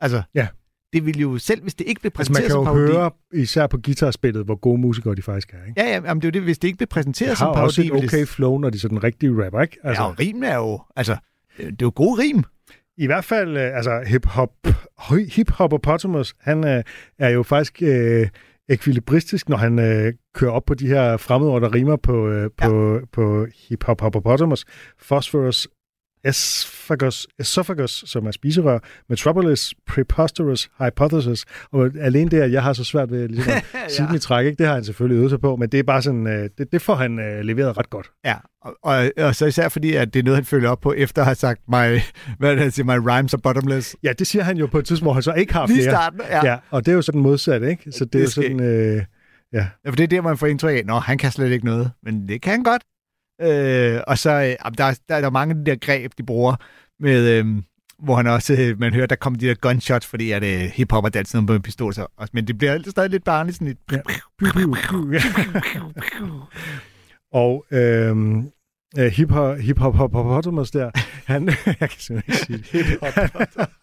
[0.00, 0.46] Altså, Ja.
[0.92, 2.92] det ville jo selv, hvis det ikke blev Altså, man præsenteret kan jo som parodi...
[3.32, 5.68] høre, især på guitarspillet, hvor gode musikere de faktisk er.
[5.68, 5.80] Ikke?
[5.82, 7.64] Ja, ja, jamen, det er jo det, hvis det ikke blev præsenteret som har parodi...
[7.66, 9.76] også et ville det- okay flow, når de er sådan rigtig rapper, ikke?
[9.84, 10.80] Altså, ja, og rim er jo...
[10.96, 11.16] Altså,
[11.56, 12.44] det, det er jo gode rim.
[12.96, 14.50] I hvert fald, øh, altså hip-hop,
[15.28, 16.82] hip-hoppopotamus, han øh,
[17.18, 18.28] er jo faktisk øh,
[18.68, 22.94] ekvilibristisk, når han øh, kører op på de her fremmedord, der rimer på, øh, på,
[22.94, 23.00] ja.
[23.12, 24.64] på hip-hop-hoppopotamus.
[25.06, 25.68] Phosphorus,
[26.24, 31.44] esophagus, esophagus, som er spiserør, metropolis, preposterous, hypothesis.
[31.72, 34.56] Og alene det, at jeg har så svært ved ligesom, at sige i træk, ikke?
[34.58, 36.82] det har han selvfølgelig øvet sig på, men det er bare sådan, øh, det, det
[36.82, 38.10] får han øh, leveret ret godt.
[38.24, 40.92] Ja, og, og, og så især fordi, at det er noget, han følger op på,
[40.92, 42.00] efter at have sagt, my,
[42.38, 43.96] hvad det, han siger, my rhymes are bottomless.
[44.02, 45.90] Ja, det siger han jo på et tidspunkt, hvor han så ikke har Lige flere.
[45.90, 46.46] starten, ja.
[46.46, 46.56] ja.
[46.70, 47.92] Og det er jo sådan modsat, ikke?
[47.92, 49.02] Så det, Det er er jo sådan, øh,
[49.52, 49.66] ja.
[49.84, 51.90] Ja, for det er der, man får indtryk af, at han kan slet ikke noget,
[52.02, 52.82] men det kan han godt.
[53.42, 56.22] Øh, og så øh, der, er- der, der er mange af de der greb, de
[56.22, 56.56] bruger,
[57.00, 57.46] med, øh,
[57.98, 61.04] hvor han også, øh, man hører, der kommer de der gunshots, fordi at øh, hiphop
[61.04, 63.68] er altid noget med en pistol, så, og- men det bliver stadig lidt barnligt, sådan
[63.68, 63.78] et...
[63.92, 63.98] Ja.
[67.32, 68.50] Og øhm,
[68.98, 69.94] øh, hip hop hip hop
[70.72, 70.90] der,
[71.32, 72.98] han, jeg kan simpelthen ikke sige det.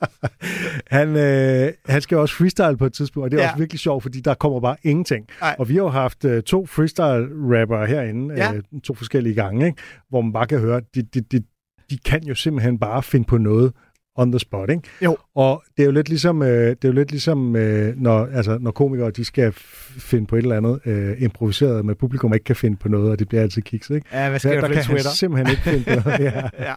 [0.97, 3.47] han, øh, han skal også freestyle på et tidspunkt, og det er Ja.
[3.49, 5.25] også virkelig sjovt, fordi der kommer bare ingenting.
[5.41, 5.55] Nej.
[5.59, 8.53] Og vi har jo haft øh, to freestyle-rappere herinde, ja.
[8.53, 9.81] øh, to forskellige gange, ikke?
[10.09, 11.43] hvor man bare kan høre, de, de, de,
[11.89, 13.73] de kan jo simpelthen bare finde på noget
[14.15, 14.81] on the spot, ikke?
[15.01, 15.17] Jo.
[15.35, 18.57] Og det er jo lidt ligesom, øh, det er jo lidt ligesom øh, når, altså,
[18.61, 19.51] når komikere de skal
[19.97, 23.19] finde på et eller andet øh, improviseret, med publikum ikke kan finde på noget, og
[23.19, 24.07] det bliver altid kiks, ikke?
[24.13, 25.09] Ja, hvad sker der der kan han Twitter?
[25.09, 26.19] simpelthen ikke finde på noget.
[26.31, 26.49] Ja.
[26.59, 26.73] Ja.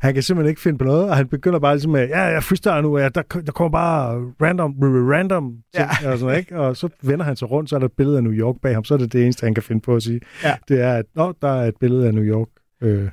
[0.00, 2.42] Han kan simpelthen ikke finde på noget, og han begynder bare ligesom med, ja, jeg
[2.42, 4.74] freestyle nu, ja, der, der kommer bare random,
[5.12, 6.12] random ting, ja.
[6.12, 6.58] og, sådan, ikke?
[6.58, 8.74] og så vender han sig rundt, så er der et billede af New York bag
[8.74, 10.20] ham, så er det det eneste, han kan finde på at sige.
[10.44, 10.56] Ja.
[10.68, 12.48] Det er, at Nå, der er et billede af New York.
[12.82, 13.08] Øh,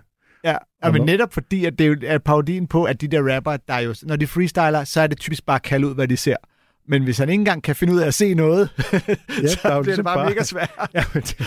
[0.52, 3.74] Ja, ja men netop fordi, at det er parodien på, at de der rapper, der
[3.74, 6.18] er jo, når de freestyler, så er det typisk bare at kalde ud, hvad de
[6.18, 6.36] ser.
[6.90, 8.70] Men hvis han ikke engang kan finde ud af at se noget,
[9.44, 10.72] Ja, så der er jo bliver det ligesom bare, bare- mega svært.
[10.94, 11.38] Ja, det...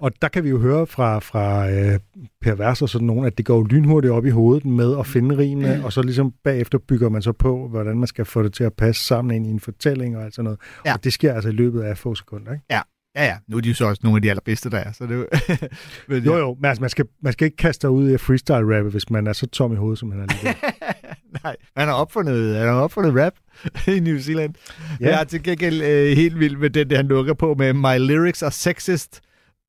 [0.00, 1.98] og der kan vi jo høre fra, fra øh,
[2.42, 5.06] Per Vers og sådan nogen, at det går jo lynhurtigt op i hovedet med at
[5.06, 8.52] finde rimene, og så ligesom bagefter bygger man så på, hvordan man skal få det
[8.54, 10.60] til at passe sammen ind i en fortælling og alt sådan noget.
[10.86, 10.94] Ja.
[10.94, 12.64] Og det sker altså i løbet af få sekunder, ikke?
[12.70, 12.80] Ja,
[13.16, 13.36] ja, ja.
[13.48, 14.92] Nu er de jo så også nogle af de allerbedste, der er.
[14.92, 15.26] Så det jo...
[16.08, 18.20] Men, Jo, jo, men altså, man skal, man skal ikke kaste sig ud i at
[18.20, 20.54] freestyle-rappe, hvis man er så tom i hovedet, som han er lige
[21.44, 23.32] Nej, han har opfundet, han har opfundet rap
[23.96, 24.54] i New Zealand.
[25.00, 25.06] Ja.
[25.06, 25.10] Ja.
[25.10, 27.98] Jeg er til gengæld øh, helt vild med den, der han lukker på med My
[27.98, 29.20] lyrics are sexist,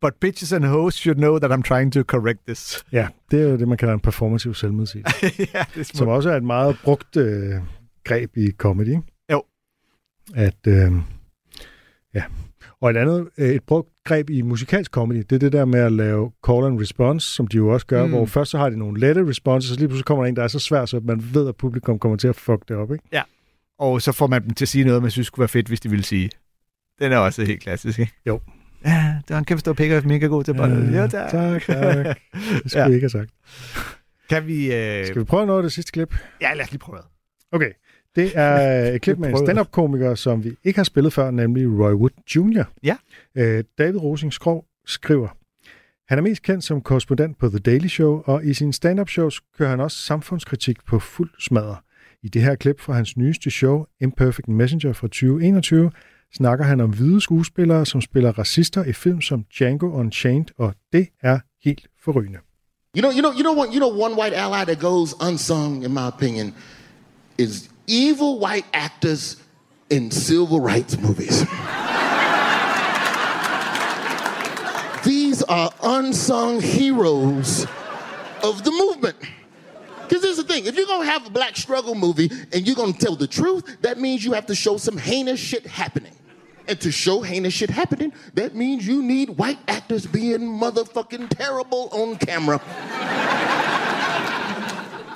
[0.01, 2.85] but bitches and hoes should know that I'm trying to correct this.
[2.91, 5.15] Ja, det er jo det, man kalder en performative selvmodsigelse.
[5.53, 7.53] ja, det er som også er et meget brugt øh,
[8.03, 8.87] greb i comedy.
[8.87, 9.01] ikke?
[9.31, 9.43] Jo.
[10.35, 10.91] At, øh,
[12.13, 12.23] ja.
[12.85, 15.79] Og et andet, øh, et brugt greb i musikalsk comedy, det er det der med
[15.79, 18.09] at lave call and response, som de jo også gør, Mm.
[18.11, 20.35] hvor først så har de nogle lette responses, og så lige pludselig kommer der en,
[20.35, 22.91] der er så svær, så man ved, at publikum kommer til at fuck det op,
[22.91, 23.03] ikke?
[23.13, 23.21] Ja.
[23.79, 25.79] Og så får man dem til at sige noget, man synes skulle være fedt, hvis
[25.79, 26.29] de ville sige.
[27.01, 28.13] Den er også helt klassisk, ikke?
[28.27, 28.39] Jo.
[28.85, 30.87] Ja, det var en kæmpe stor pikker, mega god til bolden.
[30.87, 31.31] Øh, ja, tak.
[31.31, 31.75] tak, tak.
[32.63, 32.87] Det skulle Ja.
[32.87, 32.93] ja.
[32.93, 33.29] ikke have sagt.
[34.29, 34.73] Kan vi...
[34.75, 35.05] Øh...
[35.05, 36.15] Skal vi prøve noget af det sidste klip?
[36.41, 36.99] Ja, lad os lige prøve.
[37.51, 37.69] Okay.
[38.15, 41.93] Det er et klip med en stand-up-komiker, som vi ikke har spillet før, nemlig Roy
[41.93, 42.63] Wood Jr.
[42.83, 42.95] Ja.
[43.35, 45.27] Øh, David Rosing Skrov skriver,
[46.07, 49.41] han er mest kendt som korrespondent på The Daily Show, og i sine stand-up shows
[49.57, 51.75] kører han også samfundskritik på fuld smadre.
[52.23, 55.91] I det her klip fra hans nyeste show, Imperfect Messenger fra 2021,
[56.33, 61.07] snakker han om hvide skuespillere, som spiller racister i film som Django Unchained, og det
[61.23, 62.39] er helt forrygende.
[62.97, 63.69] You know, you know, you know what?
[63.73, 66.53] You know, one white ally that goes unsung, in my opinion,
[67.37, 69.41] is evil white actors
[69.89, 71.45] in civil rights movies.
[75.03, 77.67] These are unsung heroes
[78.41, 79.17] of the movement.
[80.07, 82.99] Because here's the thing if you're to have a black struggle movie and you're to
[82.99, 86.11] tell the truth, that means you have to show some heinous shit happening.
[86.67, 91.89] And to show heinous shit happening, that means you need white actors being motherfucking terrible
[91.91, 92.59] on camera.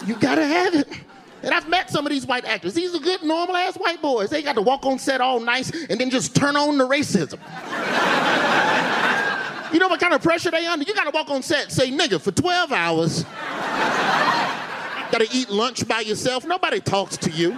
[0.06, 0.88] you gotta have it.
[1.44, 2.74] And I've met some of these white actors.
[2.74, 4.30] These are good, normal ass white boys.
[4.30, 7.40] They got to walk on set all nice and then just turn on the racism.
[9.74, 10.86] you know what kind of pressure they under?
[10.86, 13.24] You gotta walk on set say nigga for 12 hours.
[15.12, 16.46] gotta eat lunch by yourself.
[16.46, 17.52] Nobody talks to you.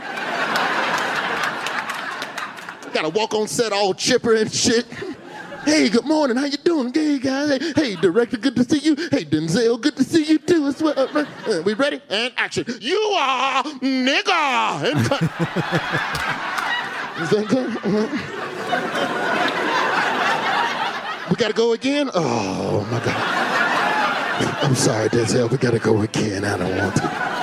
[2.94, 4.86] Gotta walk on set all chipper and shit.
[5.66, 6.38] Hey, good morning.
[6.38, 6.92] How you doing?
[6.94, 7.50] Hey, guys.
[7.50, 8.96] Hey, hey, director, good to see you.
[8.96, 10.98] Hey, Denzel, good to see you too as well.
[10.98, 12.02] Uh, uh, we ready?
[12.10, 12.66] And action.
[12.82, 14.84] You are nigga.
[14.92, 14.98] And.
[17.22, 17.78] Is that good?
[17.78, 18.08] Uh-huh.
[21.30, 22.10] We gotta go again?
[22.14, 24.64] Oh my God.
[24.64, 25.50] I'm sorry, Denzel.
[25.52, 26.44] We gotta go again.
[26.44, 27.41] I don't want to.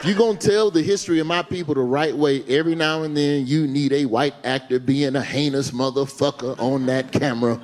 [0.00, 3.14] If you're gonna tell the history of my people the right way, every now and
[3.14, 7.60] then you need a white actor being a heinous motherfucker on that camera.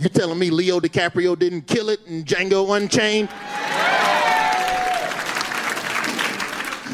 [0.00, 3.28] You telling me Leo DiCaprio didn't kill it in Django Unchained?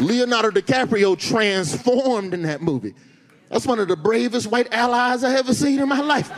[0.07, 2.95] Leonardo DiCaprio transformed in that movie.
[3.49, 6.31] That's one of the bravest white allies I ever seen in my life.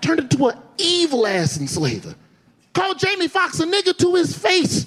[0.00, 2.14] Turned into an evil ass enslaver.
[2.72, 4.86] Called Jamie Foxx a nigga to his face.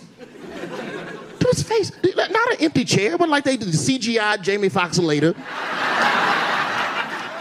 [1.51, 1.91] His face.
[2.15, 5.33] Not an empty chair, but like they did the CGI Jamie Foxx later.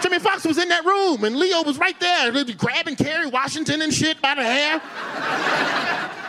[0.03, 3.93] Jamie Foxx was in that room and Leo was right there, grabbing Kerry Washington and
[3.93, 4.81] shit by the hair.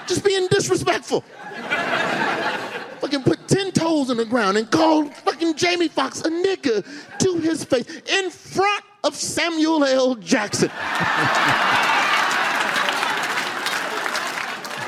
[0.08, 1.22] Just being disrespectful.
[3.00, 6.84] Fucking put 10 toes in the ground and called fucking Jamie Foxx a nigga
[7.20, 10.16] to his face in front of Samuel L.
[10.16, 10.72] Jackson.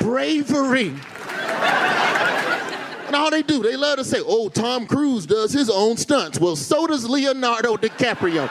[0.00, 0.94] Bravery.
[3.10, 6.38] And all they do, they love to say, oh, Tom Cruise does his own stunts.
[6.38, 8.46] Well, so does Leonardo DiCaprio.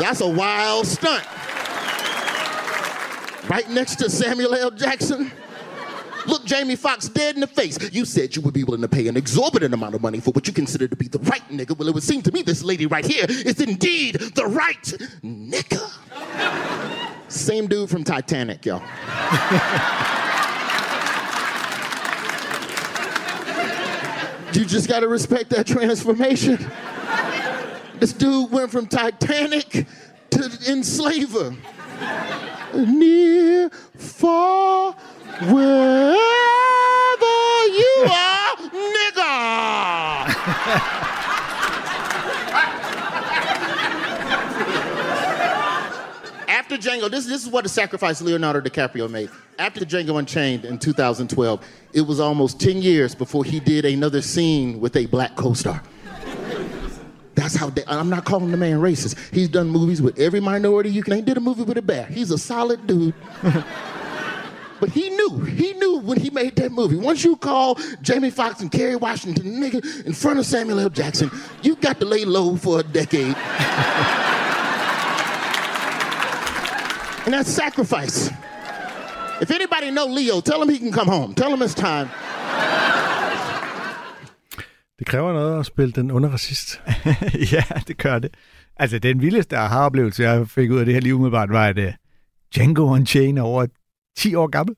[0.00, 1.24] That's a wild stunt.
[3.48, 4.72] Right next to Samuel L.
[4.72, 5.30] Jackson.
[6.26, 7.78] Look Jamie Foxx dead in the face.
[7.92, 10.48] You said you would be willing to pay an exorbitant amount of money for what
[10.48, 11.78] you consider to be the right nigga.
[11.78, 14.82] Well, it would seem to me this lady right here is indeed the right
[15.22, 15.88] nigga.
[17.28, 18.82] Same dude from Titanic, y'all.
[24.54, 26.58] you just gotta respect that transformation.
[27.98, 29.86] This dude went from Titanic
[30.30, 31.54] to enslaver.
[32.74, 34.92] Near, far,
[35.42, 36.14] wherever
[37.66, 38.56] you are,
[39.14, 41.06] nigga.
[46.70, 49.28] After Django, this, this is what the sacrifice Leonardo DiCaprio made.
[49.58, 54.22] After the Django Unchained in 2012, it was almost 10 years before he did another
[54.22, 55.82] scene with a black co-star.
[57.34, 59.18] That's how they, I'm not calling the man racist.
[59.34, 61.14] He's done movies with every minority you can.
[61.14, 62.06] He did a movie with a bear.
[62.06, 63.14] He's a solid dude.
[63.42, 66.94] but he knew, he knew when he made that movie.
[66.94, 70.88] Once you call Jamie Foxx and Kerry Washington nigga in front of Samuel L.
[70.88, 73.34] Jackson, you got to lay low for a decade.
[77.26, 78.30] and that's sacrifice.
[79.42, 81.34] If anybody know Leo, tell him he can come home.
[81.34, 82.08] Tell him it's time.
[84.98, 86.82] Det kræver noget at spille den onde racist.
[87.52, 88.34] ja, det gør det.
[88.76, 91.84] Altså, den vildeste aha-oplevelse, jeg fik ud af det her liv umiddelbart, var, at uh,
[92.54, 93.66] Django Unchained er over
[94.16, 94.76] 10 år gammel.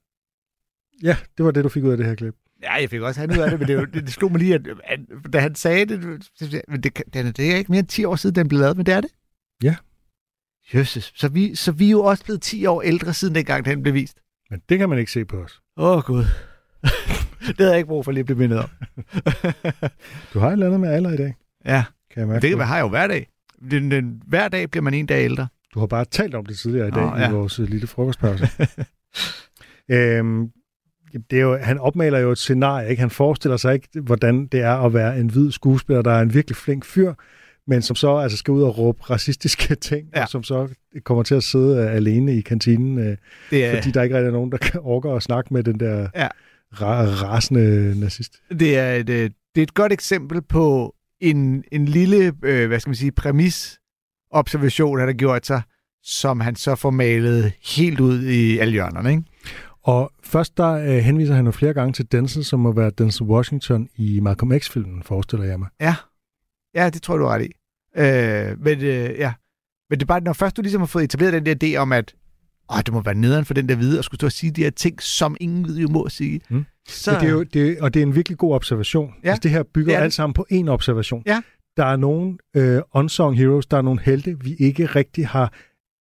[1.02, 2.34] Ja, det var det, du fik ud af det her klip.
[2.62, 4.38] Ja, jeg fik også han ud af det, men det, var- det, det slog mig
[4.40, 5.00] lige, at, at
[5.32, 6.02] da han sagde det,
[6.40, 8.94] det, er, det er ikke mere end 10 år siden, den blev lavet, men det
[8.94, 9.10] er det.
[9.62, 9.76] Ja.
[10.74, 11.12] Jøsses.
[11.16, 13.94] Så vi, så vi er jo også blevet 10 år ældre, siden dengang den blev
[13.94, 14.18] vist.
[14.50, 15.60] Men det kan man ikke se på os.
[15.76, 16.24] Åh, oh, Gud.
[17.46, 18.68] det havde jeg ikke brug for lige at blive mindet om.
[20.34, 21.34] Du har et eller andet med alder i dag.
[21.64, 23.28] Ja, Kan jeg mærke det man har jo hver dag.
[23.70, 25.48] Den, den, hver dag bliver man en dag ældre.
[25.74, 27.28] Du har bare talt om det tidligere i dag oh, ja.
[27.28, 28.48] i vores øh, lille frokostpause.
[29.94, 30.50] øhm,
[31.30, 32.90] det er jo, han opmaler jo et scenarie.
[32.90, 33.00] Ikke?
[33.00, 36.34] Han forestiller sig ikke, hvordan det er at være en hvid skuespiller, der er en
[36.34, 37.14] virkelig flink fyr,
[37.66, 40.22] men som så altså skal ud og råbe racistiske ting, ja.
[40.22, 40.68] og som så
[41.04, 43.16] kommer til at sidde øh, alene i kantinen, øh,
[43.50, 45.80] Det er- fordi der ikke rigtig er nogen, der kan orker at snakke med den
[45.80, 46.26] der Ja.
[46.74, 48.32] ra- rasende nazist.
[48.50, 52.80] Det er et, øh, det er et godt eksempel på en, en lille, øh, hvad
[52.80, 53.78] skal man sige, præmis
[54.30, 55.62] observation, han har gjort sig,
[56.02, 59.22] som han så får malet helt ud i alle hjørnerne, ikke?
[59.82, 63.26] Og først der øh, henviser han jo flere gange til Denzel, som må være Denzel
[63.26, 65.68] Washington i Malcolm X-filmen, forestiller jeg mig.
[65.80, 65.94] Ja,
[66.74, 67.52] ja det tror jeg, du har ret i.
[67.96, 69.32] Øh, men, øh, ja.
[69.90, 71.92] men det er bare, når først du ligesom har fået etableret den der idé om,
[71.92, 72.14] at
[72.70, 74.62] åh, det må være nederen for den der hvide, at skulle stå og sige de
[74.62, 76.40] her ting, som ingen hvide jo må sige.
[76.48, 76.64] Mm.
[76.88, 79.14] Så, Men det er jo, det, og det er en virkelig god observation.
[79.24, 80.04] Ja, altså, det her bygger er det.
[80.04, 81.22] alt sammen på én observation.
[81.26, 81.42] Ja.
[81.76, 85.52] Der er nogle øh, unsung heroes, der er nogle helte, vi ikke rigtig har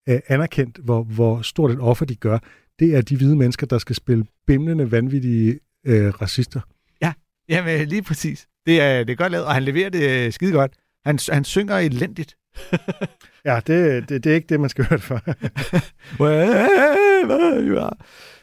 [0.08, 2.38] øh, anerkendt, hvor, hvor stort et offer de gør.
[2.78, 6.60] Det er de hvide mennesker, der skal spille bimlende, vanvittige øh, racister.
[7.02, 7.12] Ja,
[7.48, 8.48] jamen, lige præcis.
[8.66, 10.72] Det er, det er godt lavet, og han leverer det øh, skide godt.
[11.06, 12.36] Han, han synger elendigt.
[13.44, 15.20] Ja, det, det, det er ikke det, man skal høre det for.
[16.24, 17.96] Wherever you are.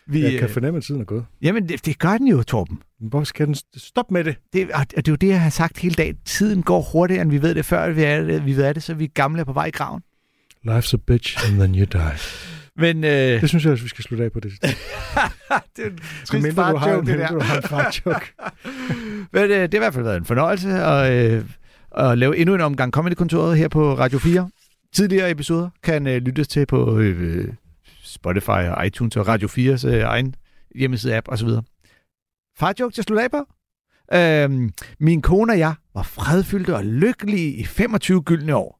[0.07, 1.26] Vi, jeg kan øh, fornemme, at tiden er gået.
[1.41, 2.80] Jamen, det, det gør den jo, Torben.
[2.99, 4.36] Hvor skal den stoppe med det?
[4.53, 6.17] det og det er jo det, jeg har sagt hele dagen.
[6.26, 7.91] Tiden går hurtigere, end vi ved det før.
[7.91, 10.01] Vi er det, vi ved det så vi er gamle og på vej i graven.
[10.67, 12.17] Life's a bitch, and then you die.
[12.80, 14.51] Men, øh, Det synes jeg, at vi skal slutte af på det.
[14.61, 17.27] det er en trist Mindre du har, fart-joke, det der.
[17.27, 18.34] du har en.
[19.34, 21.45] Men øh, det har i hvert fald været en fornøjelse at, øh,
[21.97, 24.49] at lave endnu en omgang Comedy-kontoret her på Radio 4.
[24.93, 27.53] Tidligere episoder kan øh, lyttes til på øh,
[28.03, 30.36] Spotify og iTunes og Radio 4's øh, egen
[30.75, 31.49] hjemmeside-app osv.
[32.59, 33.45] Fartjoke til at slutte af på.
[34.13, 38.80] Øhm, min kone og jeg var fredfyldte og lykkelige i 25 gyldne år.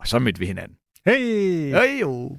[0.00, 0.76] Og så mødte vi hinanden.
[1.06, 1.74] Hey!
[1.74, 2.38] Hey jo!